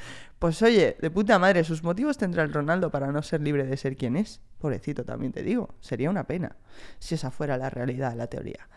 pues 0.43 0.61
oye, 0.61 0.97
de 0.99 1.09
puta 1.09 1.39
madre, 1.39 1.63
sus 1.63 1.83
motivos 1.83 2.17
tendrá 2.17 2.43
el 2.43 2.51
Ronaldo 2.51 2.91
para 2.91 3.11
no 3.13 3.21
ser 3.23 3.39
libre 3.39 3.65
de 3.65 3.77
ser 3.77 3.95
quien 3.95 4.17
es. 4.17 4.41
Pobrecito, 4.59 5.05
también 5.05 5.31
te 5.31 5.41
digo, 5.41 5.73
sería 5.79 6.09
una 6.09 6.25
pena 6.25 6.57
si 6.99 7.15
esa 7.15 7.31
fuera 7.31 7.57
la 7.57 7.69
realidad, 7.69 8.13
la 8.15 8.27
teoría. 8.27 8.67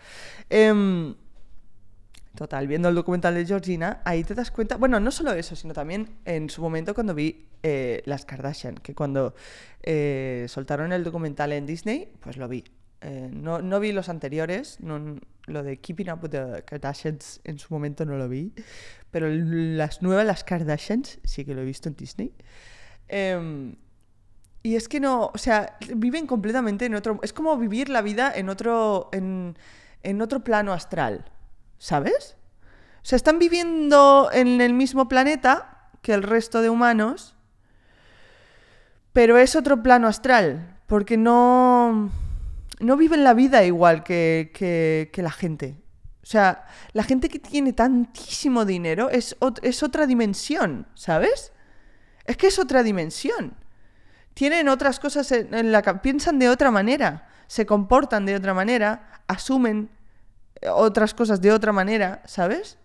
Em, 0.48 1.16
total, 2.36 2.68
viendo 2.68 2.88
el 2.88 2.94
documental 2.94 3.34
de 3.34 3.44
Georgina, 3.44 4.00
ahí 4.04 4.22
te 4.22 4.36
das 4.36 4.52
cuenta, 4.52 4.76
bueno, 4.76 5.00
no 5.00 5.10
solo 5.10 5.32
eso, 5.32 5.56
sino 5.56 5.74
también 5.74 6.18
en 6.24 6.50
su 6.50 6.62
momento 6.62 6.94
cuando 6.94 7.14
vi 7.14 7.48
eh, 7.64 8.00
Las 8.04 8.24
Kardashian, 8.24 8.76
que 8.76 8.94
cuando 8.94 9.34
eh, 9.82 10.46
soltaron 10.48 10.92
el 10.92 11.02
documental 11.02 11.52
en 11.52 11.66
Disney, 11.66 12.12
pues 12.20 12.36
lo 12.36 12.46
vi. 12.46 12.62
Eh, 13.00 13.28
no, 13.32 13.60
no, 13.60 13.80
vi 13.80 13.92
los 13.92 14.08
anteriores, 14.08 14.78
no, 14.80 15.16
lo 15.46 15.62
de 15.62 15.78
Keeping 15.78 16.10
Up 16.10 16.22
with 16.22 16.30
the 16.30 16.62
Kardashians 16.64 17.40
en 17.44 17.58
su 17.58 17.72
momento 17.72 18.04
no 18.04 18.16
lo 18.16 18.28
vi, 18.28 18.52
pero 19.10 19.28
las 19.28 20.02
nuevas, 20.02 20.26
las 20.26 20.44
Kardashians, 20.44 21.18
sí 21.24 21.44
que 21.44 21.54
lo 21.54 21.62
he 21.62 21.64
visto 21.64 21.88
en 21.88 21.96
Disney. 21.96 22.32
Em, 23.08 23.76
y 24.62 24.74
es 24.74 24.88
que 24.88 24.98
no, 24.98 25.30
o 25.32 25.38
sea, 25.38 25.78
viven 25.94 26.26
completamente 26.26 26.86
en 26.86 26.94
otro, 26.94 27.20
es 27.22 27.32
como 27.32 27.56
vivir 27.56 27.88
la 27.88 28.02
vida 28.02 28.32
en 28.34 28.48
otro, 28.48 29.08
en, 29.12 29.56
en 30.02 30.20
otro 30.20 30.42
plano 30.42 30.72
astral, 30.72 31.30
¿sabes? 31.78 32.36
O 33.02 33.08
sea, 33.08 33.16
están 33.16 33.38
viviendo 33.38 34.28
en 34.32 34.60
el 34.60 34.74
mismo 34.74 35.08
planeta 35.08 35.90
que 36.02 36.12
el 36.12 36.24
resto 36.24 36.60
de 36.62 36.70
humanos, 36.70 37.36
pero 39.12 39.38
es 39.38 39.54
otro 39.54 39.82
plano 39.82 40.08
astral, 40.08 40.80
porque 40.86 41.16
no 41.16 42.10
no 42.80 42.96
viven 42.96 43.24
la 43.24 43.34
vida 43.34 43.64
igual 43.64 44.02
que, 44.02 45.10
la 45.14 45.30
gente. 45.30 45.76
O 46.22 46.26
sea, 46.26 46.66
la 46.92 47.04
gente 47.04 47.28
que 47.28 47.38
tiene 47.38 47.72
tantísimo 47.72 48.64
dinero 48.64 49.08
es, 49.10 49.36
es 49.62 49.82
otra 49.82 50.06
dimensión, 50.06 50.86
¿sabes? 50.94 51.52
Es 52.24 52.36
que 52.36 52.48
es 52.48 52.58
otra 52.58 52.82
dimensión. 52.82 53.54
Tienen 54.34 54.68
otras 54.68 55.00
cosas 55.00 55.30
en, 55.32 55.72
la 55.72 55.80
la 55.80 56.02
piensan 56.02 56.38
de 56.38 56.48
otra 56.48 56.70
manera, 56.70 57.28
se 57.46 57.64
comportan 57.64 58.26
de 58.26 58.34
otra 58.34 58.52
manera, 58.52 59.22
asumen 59.28 59.88
eh, 60.60 60.68
otras 60.68 61.14
cosas 61.14 61.40
de 61.40 61.52
otra 61.52 61.72
manera, 61.72 62.22
¿sabes? 62.26 62.76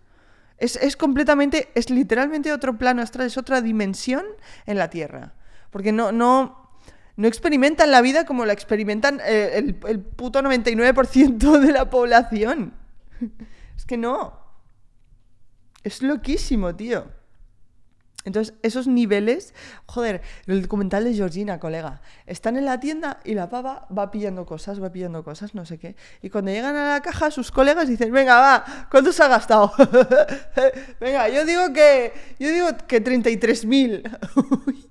Es, 0.56 0.76
es, 0.76 0.96
completamente, 0.96 1.70
es 1.74 1.90
literalmente 1.90 2.52
otro 2.52 2.78
plano 2.78 3.02
astral, 3.02 3.26
es 3.26 3.36
otra 3.36 3.60
dimensión 3.60 4.24
en 4.64 4.78
la 4.78 4.88
Tierra. 4.88 5.34
Porque 5.70 5.90
no, 5.90 6.12
no, 6.12 6.61
no 7.16 7.28
experimentan 7.28 7.90
la 7.90 8.00
vida 8.00 8.24
como 8.24 8.44
la 8.44 8.52
experimentan 8.52 9.20
eh, 9.24 9.52
el, 9.54 9.76
el, 9.86 10.00
puto 10.00 10.40
99% 10.42 11.58
de 11.60 11.72
la 11.72 11.90
población. 11.90 12.74
Es 13.76 13.86
que 13.86 13.96
no. 13.96 14.38
Es 15.82 16.02
loquísimo, 16.02 16.76
tío. 16.76 17.06
Entonces, 18.24 18.54
esos 18.62 18.86
niveles, 18.86 19.52
joder, 19.86 20.22
el 20.46 20.62
documental 20.62 21.02
de 21.02 21.14
Georgina, 21.14 21.58
colega, 21.58 22.02
están 22.26 22.56
en 22.56 22.64
la 22.64 22.78
tienda 22.78 23.18
y 23.24 23.34
la 23.34 23.48
pava 23.48 23.88
va 23.96 24.12
pillando 24.12 24.46
cosas, 24.46 24.80
va 24.80 24.92
pillando 24.92 25.24
cosas, 25.24 25.56
no 25.56 25.66
sé 25.66 25.78
qué. 25.78 25.96
Y 26.22 26.30
cuando 26.30 26.52
llegan 26.52 26.76
a 26.76 26.90
la 26.90 27.00
caja, 27.02 27.32
sus 27.32 27.50
colegas 27.50 27.88
dicen, 27.88 28.12
venga, 28.12 28.38
va, 28.38 28.64
¿cuánto 28.90 29.12
se 29.12 29.24
ha 29.24 29.28
gastado? 29.28 29.72
venga, 31.00 31.28
yo 31.30 31.44
digo 31.44 31.72
que, 31.72 32.12
yo 32.38 32.48
digo 32.50 32.68
que 32.86 33.02
33.000. 33.02 34.86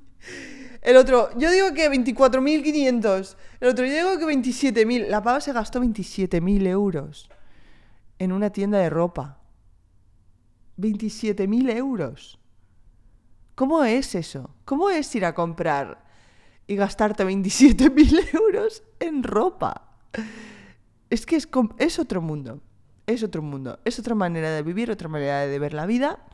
El 0.82 0.98
otro, 0.98 1.30
yo 1.38 1.52
digo 1.52 1.74
que 1.74 1.90
24.500. 1.90 3.36
El 3.60 3.70
otro, 3.70 3.86
yo 3.86 3.94
digo 3.94 4.18
que 4.18 4.26
27.000. 4.26 5.08
La 5.08 5.22
pava 5.22 5.40
se 5.40 5.54
gastó 5.54 5.80
27.000 5.80 6.68
euros 6.68 7.30
en 8.18 8.32
una 8.32 8.50
tienda 8.50 8.80
de 8.80 8.90
ropa. 8.90 9.40
27.000 10.78 11.76
euros. 11.76 12.40
¿Cómo 13.54 13.84
es 13.84 14.16
eso? 14.16 14.56
¿Cómo 14.66 14.90
es 14.90 15.14
ir 15.16 15.26
a 15.26 15.36
comprar 15.36 16.04
y 16.66 16.76
gastarte 16.76 17.24
27.000 17.26 18.34
euros 18.34 18.84
en 19.00 19.22
ropa? 19.22 19.98
Es 21.12 21.28
que 21.28 21.36
es, 21.36 21.48
es 21.78 22.00
otro 22.00 22.22
mundo. 22.22 22.60
Es 23.06 23.22
otro 23.22 23.44
mundo. 23.44 23.80
Es 23.86 24.00
otra 24.00 24.16
manera 24.16 24.50
de 24.50 24.64
vivir, 24.64 24.90
otra 24.90 25.10
manera 25.10 25.42
de 25.42 25.60
ver 25.60 25.76
la 25.76 25.86
vida. 25.86 26.26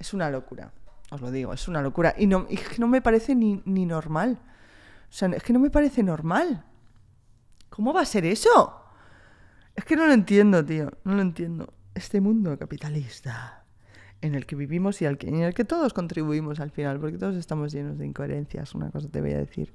Es 0.00 0.12
una 0.12 0.28
locura. 0.28 0.72
Os 1.10 1.20
lo 1.20 1.30
digo, 1.30 1.52
es 1.52 1.66
una 1.68 1.82
locura. 1.82 2.14
Y 2.16 2.26
no, 2.26 2.46
no 2.78 2.88
me 2.88 3.02
parece 3.02 3.34
ni, 3.34 3.62
ni 3.64 3.86
normal. 3.86 4.40
O 5.08 5.12
sea, 5.12 5.28
es 5.28 5.42
que 5.42 5.52
no 5.52 5.58
me 5.58 5.70
parece 5.70 6.02
normal. 6.02 6.64
¿Cómo 7.68 7.92
va 7.92 8.02
a 8.02 8.04
ser 8.04 8.24
eso? 8.24 8.84
Es 9.74 9.84
que 9.84 9.96
no 9.96 10.06
lo 10.06 10.12
entiendo, 10.12 10.64
tío. 10.64 10.90
No 11.04 11.14
lo 11.14 11.22
entiendo. 11.22 11.72
Este 11.94 12.20
mundo 12.20 12.56
capitalista 12.58 13.64
en 14.22 14.34
el 14.34 14.46
que 14.46 14.54
vivimos 14.54 15.00
y 15.02 15.06
en 15.06 15.42
el 15.42 15.54
que 15.54 15.64
todos 15.64 15.92
contribuimos 15.92 16.60
al 16.60 16.70
final, 16.70 17.00
porque 17.00 17.18
todos 17.18 17.36
estamos 17.36 17.72
llenos 17.72 17.98
de 17.98 18.06
incoherencias, 18.06 18.74
una 18.74 18.90
cosa 18.90 19.08
te 19.08 19.20
voy 19.20 19.32
a 19.32 19.38
decir. 19.38 19.72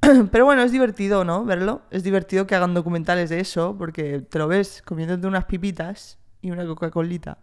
Pero 0.30 0.44
bueno, 0.44 0.62
es 0.62 0.72
divertido, 0.72 1.24
¿no? 1.24 1.44
Verlo. 1.44 1.82
Es 1.90 2.04
divertido 2.04 2.46
que 2.46 2.54
hagan 2.54 2.74
documentales 2.74 3.30
de 3.30 3.40
eso, 3.40 3.76
porque 3.76 4.20
te 4.20 4.38
lo 4.38 4.46
ves 4.46 4.82
comiéndote 4.82 5.26
unas 5.26 5.46
pipitas 5.46 6.18
y 6.40 6.50
una 6.50 6.64
Coca-Colita. 6.64 7.38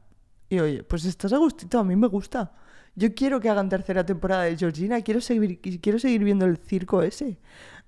Y 0.50 0.60
oye, 0.60 0.84
pues 0.84 1.06
estás 1.06 1.34
a 1.34 1.38
gustito, 1.38 1.80
a 1.80 1.84
mí 1.84 1.96
me 1.96 2.08
gusta. 2.08 2.54
Yo 2.96 3.14
quiero 3.14 3.40
que 3.42 3.50
hagan 3.50 3.68
tercera 3.68 4.06
temporada 4.06 4.44
de 4.44 4.56
Georgina, 4.58 5.02
quiero 5.02 5.20
seguir, 5.20 5.60
quiero 5.82 6.00
seguir 6.00 6.24
viendo 6.24 6.46
el 6.46 6.58
circo 6.58 7.02
ese. 7.02 7.38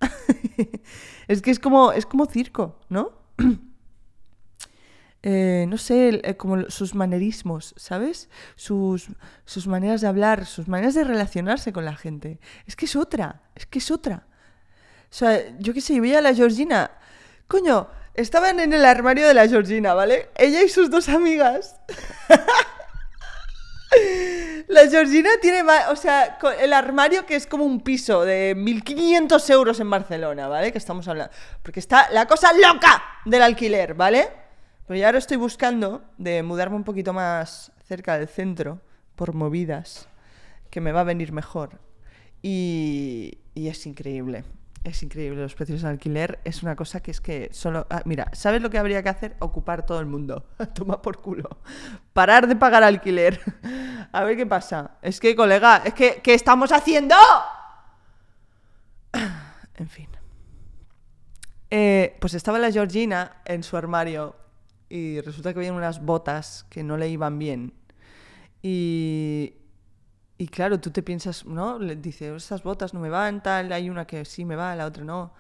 es 1.28 1.42
que 1.42 1.52
es 1.52 1.60
como, 1.60 1.92
es 1.92 2.06
como 2.06 2.26
circo, 2.26 2.80
¿no? 2.90 3.12
Eh, 5.24 5.66
no 5.68 5.78
sé, 5.78 6.22
eh, 6.24 6.38
como 6.38 6.70
sus 6.70 6.96
manerismos, 6.96 7.74
¿sabes? 7.76 8.30
Sus, 8.56 9.08
sus 9.46 9.68
maneras 9.68 10.00
de 10.00 10.08
hablar, 10.08 10.46
sus 10.46 10.70
maneras 10.70 10.94
de 10.94 11.04
relacionarse 11.04 11.74
con 11.74 11.84
la 11.84 11.98
gente. 11.98 12.40
Es 12.66 12.76
que 12.78 12.86
es 12.86 12.96
otra, 12.96 13.42
es 13.56 13.66
que 13.66 13.80
es 13.80 13.92
otra. 13.92 14.28
O 15.10 15.14
sea, 15.14 15.58
yo 15.58 15.74
qué 15.74 15.82
sé, 15.82 16.00
veía 16.00 16.20
a 16.20 16.22
la 16.22 16.34
Georgina. 16.34 16.92
Coño, 17.48 17.90
estaban 18.18 18.60
en 18.60 18.74
el 18.74 18.84
armario 18.84 19.28
de 19.28 19.34
la 19.34 19.48
Georgina, 19.48 19.94
¿vale? 19.94 20.30
Ella 20.36 20.64
y 20.64 20.70
sus 20.70 20.90
dos 20.90 21.08
amigas. 21.08 21.80
La 24.68 24.86
Georgina 24.90 25.30
tiene, 25.42 25.64
o 25.90 25.96
sea, 25.96 26.38
el 26.60 26.74
armario 26.74 27.26
que 27.26 27.36
es 27.38 27.48
como 27.48 27.64
un 27.64 27.80
piso 27.80 28.26
de 28.26 28.54
1.500 28.56 29.50
euros 29.50 29.80
en 29.80 29.90
Barcelona, 29.90 30.50
¿vale? 30.50 30.74
Que 30.74 30.78
estamos 30.78 31.08
hablando. 31.08 31.34
Porque 31.64 31.80
está 31.80 32.10
la 32.12 32.28
cosa 32.28 32.52
loca 32.52 33.02
del 33.24 33.44
alquiler, 33.44 33.94
¿vale? 33.94 34.28
Pero 34.86 35.00
ya 35.00 35.06
ahora 35.06 35.20
estoy 35.20 35.38
buscando 35.38 36.04
de 36.18 36.44
mudarme 36.44 36.76
un 36.76 36.84
poquito 36.84 37.14
más 37.14 37.72
cerca 37.88 38.18
del 38.18 38.28
centro, 38.28 38.82
por 39.16 39.34
movidas, 39.34 40.10
que 40.70 40.82
me 40.82 40.92
va 40.92 41.00
a 41.00 41.06
venir 41.06 41.32
mejor. 41.32 41.80
Y, 42.42 43.40
y 43.54 43.70
es 43.70 43.86
increíble. 43.86 44.44
Es 44.88 45.04
increíble, 45.04 45.42
los 45.42 45.54
precios 45.54 45.82
de 45.82 45.90
alquiler 45.90 46.40
es 46.46 46.64
una 46.64 46.78
cosa 46.78 47.02
que 47.02 47.12
es 47.12 47.20
que 47.20 47.50
solo... 47.52 47.86
Ah, 47.90 48.04
mira, 48.06 48.30
¿sabes 48.32 48.62
lo 48.62 48.70
que 48.70 48.78
habría 48.78 49.04
que 49.04 49.10
hacer? 49.10 49.36
Ocupar 49.40 49.86
todo 49.86 50.00
el 50.00 50.06
mundo. 50.06 50.46
Toma 50.74 51.02
por 51.02 51.20
culo. 51.20 51.60
Parar 52.14 52.48
de 52.48 52.56
pagar 52.56 52.84
alquiler. 52.84 53.38
A 54.14 54.24
ver 54.24 54.38
qué 54.38 54.46
pasa. 54.46 54.92
Es 55.02 55.20
que, 55.20 55.36
colega, 55.36 55.82
es 55.84 55.94
que, 55.94 56.22
¿qué 56.24 56.34
estamos 56.34 56.72
haciendo? 56.72 57.16
En 59.76 59.90
fin. 59.90 60.08
Eh, 61.70 62.16
pues 62.22 62.34
estaba 62.34 62.58
la 62.58 62.72
Georgina 62.72 63.42
en 63.44 63.64
su 63.64 63.76
armario 63.76 64.38
y 64.88 65.20
resulta 65.20 65.54
que 65.54 65.60
había 65.60 65.74
unas 65.74 66.02
botas 66.02 66.66
que 66.70 66.82
no 66.82 66.96
le 66.96 67.10
iban 67.10 67.38
bien. 67.38 67.74
Y, 68.64 69.54
y 70.38 70.48
claro, 70.48 70.80
tú 70.80 70.92
te 70.92 71.02
piensas, 71.02 71.46
¿no? 71.46 71.80
Le 71.80 71.96
dice, 71.96 72.36
esas 72.36 72.62
botas 72.62 72.94
no 72.94 73.00
me 73.00 73.10
van, 73.10 73.42
tal, 73.42 73.72
hay 73.72 73.90
una 73.90 74.06
que 74.06 74.24
sí 74.24 74.46
me 74.46 74.56
va, 74.56 74.76
la 74.76 74.86
otra 74.86 75.04
no. 75.04 75.34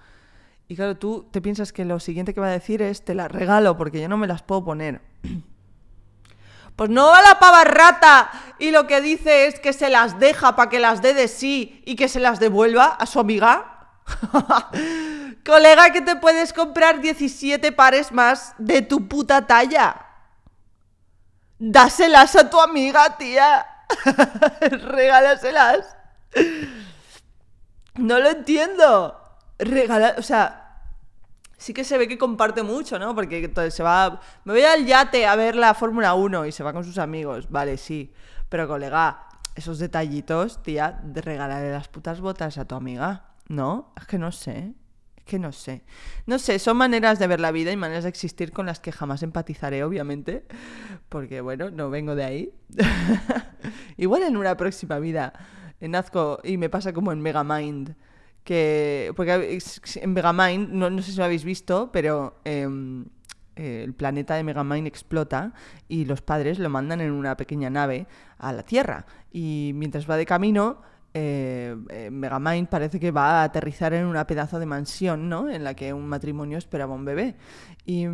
Y 0.67 0.75
claro, 0.75 0.97
tú 0.97 1.27
te 1.31 1.39
piensas 1.39 1.71
que 1.71 1.85
lo 1.85 1.99
siguiente 1.99 2.33
que 2.33 2.41
va 2.41 2.47
a 2.47 2.51
decir 2.51 2.81
es, 2.81 3.05
te 3.05 3.13
las 3.13 3.31
regalo 3.31 3.77
porque 3.77 4.01
yo 4.01 4.09
no 4.09 4.17
me 4.17 4.27
las 4.27 4.41
puedo 4.41 4.63
poner. 4.63 5.01
Pues 6.75 6.91
no 6.91 7.07
va 7.07 7.23
la 7.23 7.39
pava 7.39 7.63
rata 7.63 8.29
y 8.59 8.69
lo 8.69 8.85
que 8.85 9.01
dice 9.01 9.47
es 9.47 9.59
que 9.59 9.73
se 9.73 9.89
las 9.89 10.19
deja 10.19 10.55
para 10.55 10.69
que 10.69 10.77
las 10.77 11.01
dé 11.01 11.15
de 11.15 11.27
sí 11.27 11.81
y 11.87 11.95
que 11.95 12.07
se 12.07 12.19
las 12.19 12.39
devuelva 12.39 12.85
a 12.85 13.07
su 13.07 13.19
amiga. 13.19 13.95
Colega, 15.43 15.91
que 15.91 16.01
te 16.01 16.17
puedes 16.17 16.53
comprar 16.53 17.01
17 17.01 17.71
pares 17.71 18.11
más 18.11 18.53
de 18.59 18.83
tu 18.83 19.07
puta 19.07 19.47
talla. 19.47 20.05
Dáselas 21.57 22.35
a 22.35 22.47
tu 22.47 22.61
amiga, 22.61 23.17
tía. 23.17 23.65
Regálaselas. 24.61 25.95
No 27.95 28.19
lo 28.19 28.29
entiendo. 28.29 29.19
Regala, 29.59 30.15
o 30.17 30.21
sea, 30.21 30.81
sí 31.57 31.73
que 31.73 31.83
se 31.83 31.97
ve 31.97 32.07
que 32.07 32.17
comparte 32.17 32.63
mucho, 32.63 32.99
¿no? 32.99 33.15
Porque 33.15 33.43
entonces 33.43 33.73
se 33.73 33.83
va, 33.83 34.21
me 34.45 34.53
voy 34.53 34.63
al 34.63 34.85
yate 34.85 35.25
a 35.25 35.35
ver 35.35 35.55
la 35.55 35.73
Fórmula 35.73 36.13
1 36.13 36.45
y 36.45 36.51
se 36.51 36.63
va 36.63 36.73
con 36.73 36.83
sus 36.83 36.97
amigos, 36.97 37.49
vale, 37.49 37.77
sí. 37.77 38.13
Pero 38.49 38.67
colega, 38.67 39.27
esos 39.55 39.79
detallitos, 39.79 40.61
tía, 40.61 40.99
de 41.03 41.21
regalarle 41.21 41.71
las 41.71 41.87
putas 41.87 42.21
botas 42.21 42.57
a 42.57 42.65
tu 42.65 42.75
amiga, 42.75 43.25
¿no? 43.47 43.93
Es 43.97 44.05
que 44.05 44.19
no 44.19 44.31
sé 44.31 44.75
que 45.27 45.37
no 45.37 45.51
sé. 45.51 45.83
No 46.25 46.39
sé, 46.39 46.57
son 46.57 46.77
maneras 46.77 47.19
de 47.19 47.27
ver 47.27 47.39
la 47.39 47.51
vida 47.51 47.71
y 47.71 47.77
maneras 47.77 48.03
de 48.03 48.09
existir 48.09 48.51
con 48.51 48.65
las 48.65 48.79
que 48.79 48.91
jamás 48.91 49.21
empatizaré, 49.21 49.83
obviamente, 49.83 50.45
porque 51.09 51.41
bueno, 51.41 51.69
no 51.69 51.91
vengo 51.91 52.15
de 52.15 52.23
ahí. 52.23 52.53
Igual 53.97 54.23
en 54.23 54.37
una 54.37 54.57
próxima 54.57 54.97
vida 54.99 55.33
nazco 55.79 56.39
y 56.43 56.57
me 56.57 56.69
pasa 56.69 56.93
como 56.93 57.11
en 57.11 57.21
Megamind, 57.21 57.95
que 58.43 59.11
porque 59.15 59.59
en 59.95 60.13
Megamind, 60.13 60.69
no, 60.69 60.89
no 60.89 61.01
sé 61.01 61.11
si 61.11 61.17
lo 61.17 61.25
habéis 61.25 61.43
visto, 61.43 61.91
pero 61.91 62.39
em, 62.45 63.05
eh, 63.55 63.83
el 63.83 63.93
planeta 63.93 64.35
de 64.35 64.43
Megamind 64.43 64.87
explota 64.87 65.53
y 65.87 66.05
los 66.05 66.21
padres 66.21 66.57
lo 66.57 66.69
mandan 66.69 67.01
en 67.01 67.11
una 67.11 67.35
pequeña 67.37 67.69
nave 67.69 68.07
a 68.37 68.53
la 68.53 68.63
Tierra 68.63 69.05
y 69.31 69.71
mientras 69.75 70.09
va 70.09 70.15
de 70.17 70.25
camino 70.25 70.81
eh, 71.19 71.75
eh, 71.89 72.11
Megamind 72.11 72.67
parece 72.67 72.99
que 72.99 73.09
va 73.09 73.41
a 73.41 73.43
aterrizar 73.43 73.91
en 73.93 74.05
una 74.05 74.27
pedazo 74.27 74.59
de 74.59 74.67
mansión, 74.67 75.29
¿no? 75.29 75.49
En 75.49 75.63
la 75.63 75.73
que 75.73 75.91
un 75.91 76.07
matrimonio 76.07 76.59
esperaba 76.59 76.93
un 76.93 77.05
bebé. 77.05 77.35
Y, 77.85 78.05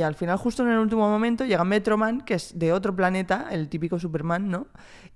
al 0.00 0.14
final, 0.14 0.38
justo 0.38 0.62
en 0.62 0.70
el 0.70 0.78
último 0.78 1.08
momento, 1.08 1.44
llega 1.44 1.64
Metroman, 1.64 2.22
que 2.22 2.34
es 2.34 2.58
de 2.58 2.72
otro 2.72 2.94
planeta, 2.94 3.48
el 3.50 3.68
típico 3.68 3.98
Superman, 3.98 4.48
¿no? 4.48 4.68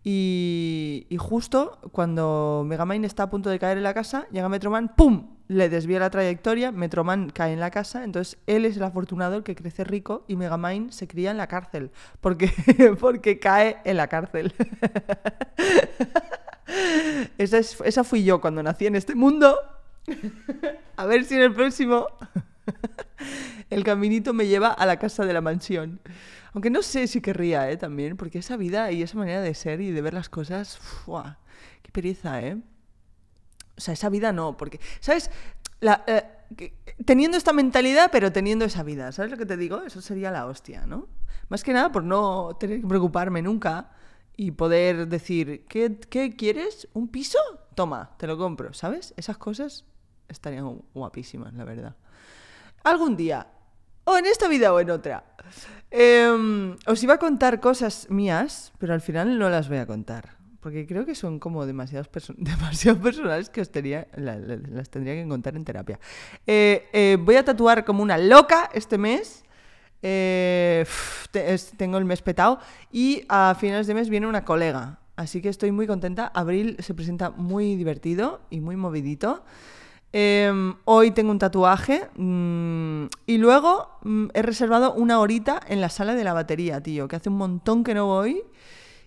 Y, 0.03 1.07
y 1.09 1.17
justo 1.17 1.79
cuando 1.93 2.65
Megamind 2.67 3.05
está 3.05 3.23
a 3.23 3.31
punto 3.31 3.49
de 3.49 3.59
caer 3.59 3.79
en 3.79 3.85
la 3.85 3.95
casa, 3.95 4.27
llega 4.31 4.49
Metroman, 4.49 4.95
¡pum! 4.95 5.29
Le 5.47 5.69
desvía 5.69 6.01
la 6.01 6.11
trayectoria, 6.11 6.73
Metroman 6.73 7.31
cae 7.31 7.53
en 7.53 7.61
la 7.61 7.71
casa, 7.71 8.05
entonces 8.05 8.39
él 8.47 8.65
es 8.65 8.77
el 8.77 8.83
afortunado, 8.83 9.37
el 9.37 9.45
que 9.45 9.55
crece 9.55 9.85
rico, 9.85 10.25
y 10.27 10.37
Megamind 10.37 10.91
se 10.91 11.07
cría 11.07 11.31
en 11.31 11.37
la 11.37 11.47
cárcel, 11.47 11.91
porque, 12.21 12.51
porque 13.01 13.39
cae 13.39 13.77
en 13.85 13.97
la 13.97 14.09
cárcel. 14.09 14.53
Esa, 17.39 17.59
esa 17.59 18.05
fui 18.05 18.25
yo 18.25 18.41
cuando 18.41 18.63
nací 18.63 18.87
en 18.87 18.97
este 18.97 19.15
mundo. 19.15 19.57
A 20.97 21.07
ver 21.07 21.25
si 21.25 21.35
en 21.35 21.43
el 21.43 21.53
próximo 21.53 22.07
el 23.71 23.85
caminito 23.85 24.33
me 24.33 24.47
lleva 24.47 24.69
a 24.69 24.87
la 24.87 24.99
casa 24.99 25.25
de 25.25 25.33
la 25.33 25.41
mansión. 25.41 26.01
Aunque 26.53 26.71
no 26.71 26.83
sé 26.83 27.07
si 27.09 27.21
querría, 27.21 27.71
¿eh? 27.71 27.77
También, 27.77 28.17
porque 28.17 28.39
esa 28.39 28.57
vida 28.57 28.93
y 28.93 29.03
esa 29.03 29.19
manera 29.19 29.41
de 29.41 29.55
ser 29.55 29.81
y 29.81 29.91
de 29.91 30.03
ver 30.03 30.15
las 30.15 30.29
cosas, 30.29 30.79
¡Qué 31.83 31.91
pereza, 31.91 32.41
¿eh? 32.41 32.57
O 33.77 33.81
sea, 33.81 33.95
esa 33.95 34.09
vida 34.09 34.33
no, 34.33 34.57
porque, 34.57 34.79
¿sabes? 35.01 35.31
Eh, 35.81 36.23
teniendo 37.05 37.37
esta 37.37 37.53
mentalidad, 37.53 38.11
pero 38.13 38.31
teniendo 38.31 38.65
esa 38.65 38.85
vida, 38.85 39.11
¿sabes 39.11 39.33
lo 39.33 39.37
que 39.37 39.47
te 39.47 39.57
digo? 39.57 39.83
Eso 39.83 40.01
sería 40.01 40.31
la 40.31 40.47
hostia, 40.47 40.87
¿no? 40.87 41.09
Más 41.49 41.65
que 41.65 41.73
nada 41.73 41.91
por 41.91 42.05
no 42.05 42.57
tener 42.59 42.81
que 42.81 42.87
preocuparme 42.87 43.43
nunca 43.43 43.91
y 44.37 44.51
poder 44.53 45.09
decir, 45.09 45.65
¿qué, 45.69 45.97
¿qué, 46.11 46.35
quieres? 46.37 46.89
¿Un 46.93 47.09
piso? 47.09 47.39
Toma, 47.75 48.11
te 48.19 48.27
lo 48.27 48.37
compro, 48.37 48.73
¿sabes? 48.73 49.15
Esas 49.17 49.39
cosas 49.39 49.85
estarían 50.29 50.83
guapísimas, 50.93 51.55
la 51.55 51.65
verdad. 51.65 51.97
Algún 52.83 53.17
día, 53.17 53.47
o 54.05 54.17
en 54.17 54.27
esta 54.27 54.49
vida 54.49 54.73
o 54.73 54.81
en 54.81 54.91
otra, 54.91 55.25
em, 55.91 56.77
os 56.87 57.03
iba 57.03 57.15
a 57.15 57.19
contar 57.19 57.61
cosas 57.61 58.09
mías, 58.11 58.73
pero 58.79 58.93
al 58.93 59.01
final 59.01 59.39
no 59.39 59.49
las 59.49 59.69
voy 59.69 59.79
a 59.79 59.87
contar. 59.87 60.37
Porque 60.61 60.87
creo 60.87 61.05
que 61.05 61.15
son 61.15 61.39
como 61.39 61.67
demasiadas 61.67 62.09
demasiado 62.37 62.99
personales 62.99 63.51
que 63.51 63.61
os 63.61 63.71
tenía, 63.71 64.09
las 64.17 64.89
tendría 64.89 65.15
que 65.15 65.29
contar 65.29 65.57
en 65.57 65.65
terapia. 65.65 66.01
Eh, 66.47 66.89
eh, 66.93 67.19
voy 67.21 67.37
a 67.37 67.45
tatuar 67.45 67.85
como 67.85 68.03
una 68.03 68.19
loca 68.19 68.71
este 68.73 68.99
mes. 68.99 69.45
Eh, 70.07 70.85
tengo 71.79 71.97
el 71.97 72.05
mes 72.05 72.21
petado 72.21 72.59
y 72.93 73.25
a 73.31 73.57
finales 73.59 73.87
de 73.87 73.95
mes 73.95 74.11
viene 74.11 74.27
una 74.27 74.45
colega. 74.45 74.99
Así 75.17 75.41
que 75.41 75.49
estoy 75.49 75.73
muy 75.73 75.87
contenta. 75.87 76.31
Abril 76.35 76.77
se 76.81 76.93
presenta 76.93 77.31
muy 77.31 77.75
divertido 77.77 78.43
y 78.51 78.61
muy 78.61 78.77
movidito. 78.77 79.43
Em, 80.13 80.75
hoy 80.85 81.11
tengo 81.13 81.31
un 81.31 81.39
tatuaje 81.39 82.09
mm, 82.17 83.07
y 83.27 83.39
luego 83.39 83.99
mm, 84.03 84.27
he 84.35 84.43
reservado 84.43 84.93
una 84.93 85.19
horita 85.21 85.59
en 85.67 85.81
la 85.81 85.89
sala 85.89 86.15
de 86.15 86.23
la 86.23 86.35
batería, 86.35 86.83
tío, 86.83 87.09
que 87.09 87.17
hace 87.17 87.31
un 87.31 87.39
montón 87.39 87.83
que 87.83 87.95
no 87.95 88.07
voy 88.07 88.45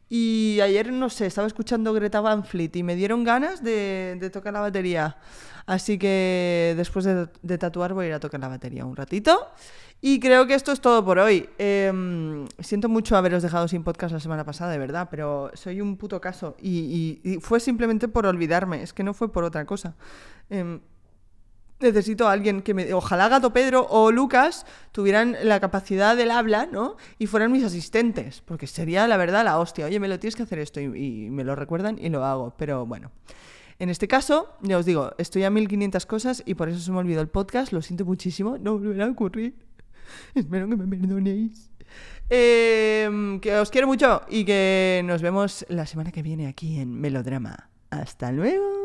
Y 0.10 0.60
ayer, 0.62 0.91
no 0.91 1.10
sé, 1.10 1.26
estaba 1.26 1.48
escuchando 1.48 1.93
Greta 1.93 2.22
Van 2.22 2.46
Fleet 2.46 2.76
y 2.76 2.84
me 2.84 2.96
dieron 2.96 3.24
ganas 3.24 3.63
de, 3.63 4.30
tocar 4.32 4.54
la 4.54 4.62
batería. 4.62 5.17
Así 5.65 5.98
que 5.98 6.74
después 6.78 7.06
de, 7.06 7.58
tatuar 7.58 7.93
voy 7.93 8.06
a 8.06 8.08
ir 8.10 8.13
a 8.13 8.20
tocar 8.20 8.39
la 8.39 8.48
batería 8.48 8.86
un 8.86 8.96
ratito. 8.96 9.50
Y 10.00 10.20
creo 10.20 10.46
que 10.46 10.54
esto 10.54 10.72
es 10.72 10.80
todo 10.80 11.04
por 11.04 11.20
hoy. 11.20 11.50
Eh, 11.58 12.46
siento 12.60 12.88
mucho 12.88 13.17
haberos 13.17 13.43
dejado 13.43 13.67
sin 13.67 13.84
podcast 13.84 14.13
la 14.13 14.20
semana 14.20 14.46
pasada, 14.46 14.72
de 14.72 14.78
verdad, 14.78 15.08
pero 15.10 15.52
soy 15.56 15.82
un 15.82 15.98
puto 15.98 16.22
caso. 16.22 16.56
Y, 16.62 17.39
fue 17.41 17.60
simplemente 17.60 18.08
por 18.08 18.26
olvidarme, 18.26 18.84
es 18.84 18.93
que 18.93 19.04
no 19.04 19.13
fue 19.13 19.32
por 19.32 19.43
otra 19.43 19.65
cosa. 19.65 19.96
Eh, 20.50 20.80
necesito 21.79 22.27
a 22.27 22.31
alguien 22.31 22.61
que 22.61 22.73
me... 22.73 22.93
Ojalá 22.93 23.29
Gato 23.29 23.53
Pedro 23.53 23.85
o 23.89 24.11
Lucas 24.11 24.65
tuvieran 24.91 25.35
la 25.43 25.59
capacidad 25.59 26.15
del 26.15 26.31
habla, 26.31 26.67
¿no? 26.71 26.97
Y 27.19 27.27
fueran 27.27 27.51
mis 27.51 27.63
asistentes, 27.63 28.41
porque 28.45 28.67
sería 28.67 29.07
la 29.07 29.17
verdad 29.17 29.43
la 29.43 29.59
hostia. 29.59 29.85
Oye, 29.85 29.99
me 29.99 30.07
lo 30.07 30.19
tienes 30.19 30.35
que 30.35 30.43
hacer 30.43 30.59
esto 30.59 30.79
y, 30.79 31.29
me 31.29 31.43
lo 31.43 31.55
recuerdan 31.55 31.97
y 31.99 32.09
lo 32.09 32.25
hago, 32.25 32.53
pero 32.57 32.85
bueno. 32.85 33.11
En 33.79 33.89
este 33.89 34.07
caso, 34.07 34.55
ya 34.61 34.77
os 34.77 34.85
digo, 34.85 35.11
estoy 35.19 35.43
a 35.43 35.51
1500 35.51 36.05
cosas 36.07 36.43
y 36.45 36.55
por 36.55 36.67
eso 36.67 36.79
se 36.79 36.91
me 36.91 36.97
olvidó 36.97 37.21
el 37.21 37.27
podcast, 37.27 37.71
lo 37.71 37.81
siento 37.83 38.05
muchísimo, 38.05 38.57
no 38.57 38.73
volverá 38.79 39.05
a 39.05 39.09
ocurrir. 39.09 39.53
Espero 40.33 40.67
que 40.67 40.75
me 40.75 40.87
perdonéis. 40.87 41.69
Eh, 42.29 43.39
que 43.41 43.55
os 43.55 43.69
quiero 43.69 43.87
mucho 43.87 44.21
y 44.29 44.43
que 44.45 45.01
nos 45.05 45.21
vemos 45.21 45.65
la 45.69 45.85
semana 45.85 46.11
que 46.11 46.23
viene 46.23 46.47
aquí 46.47 46.79
en 46.79 46.99
Melodrama. 46.99 47.69
Hasta 47.89 48.31
luego. 48.31 48.76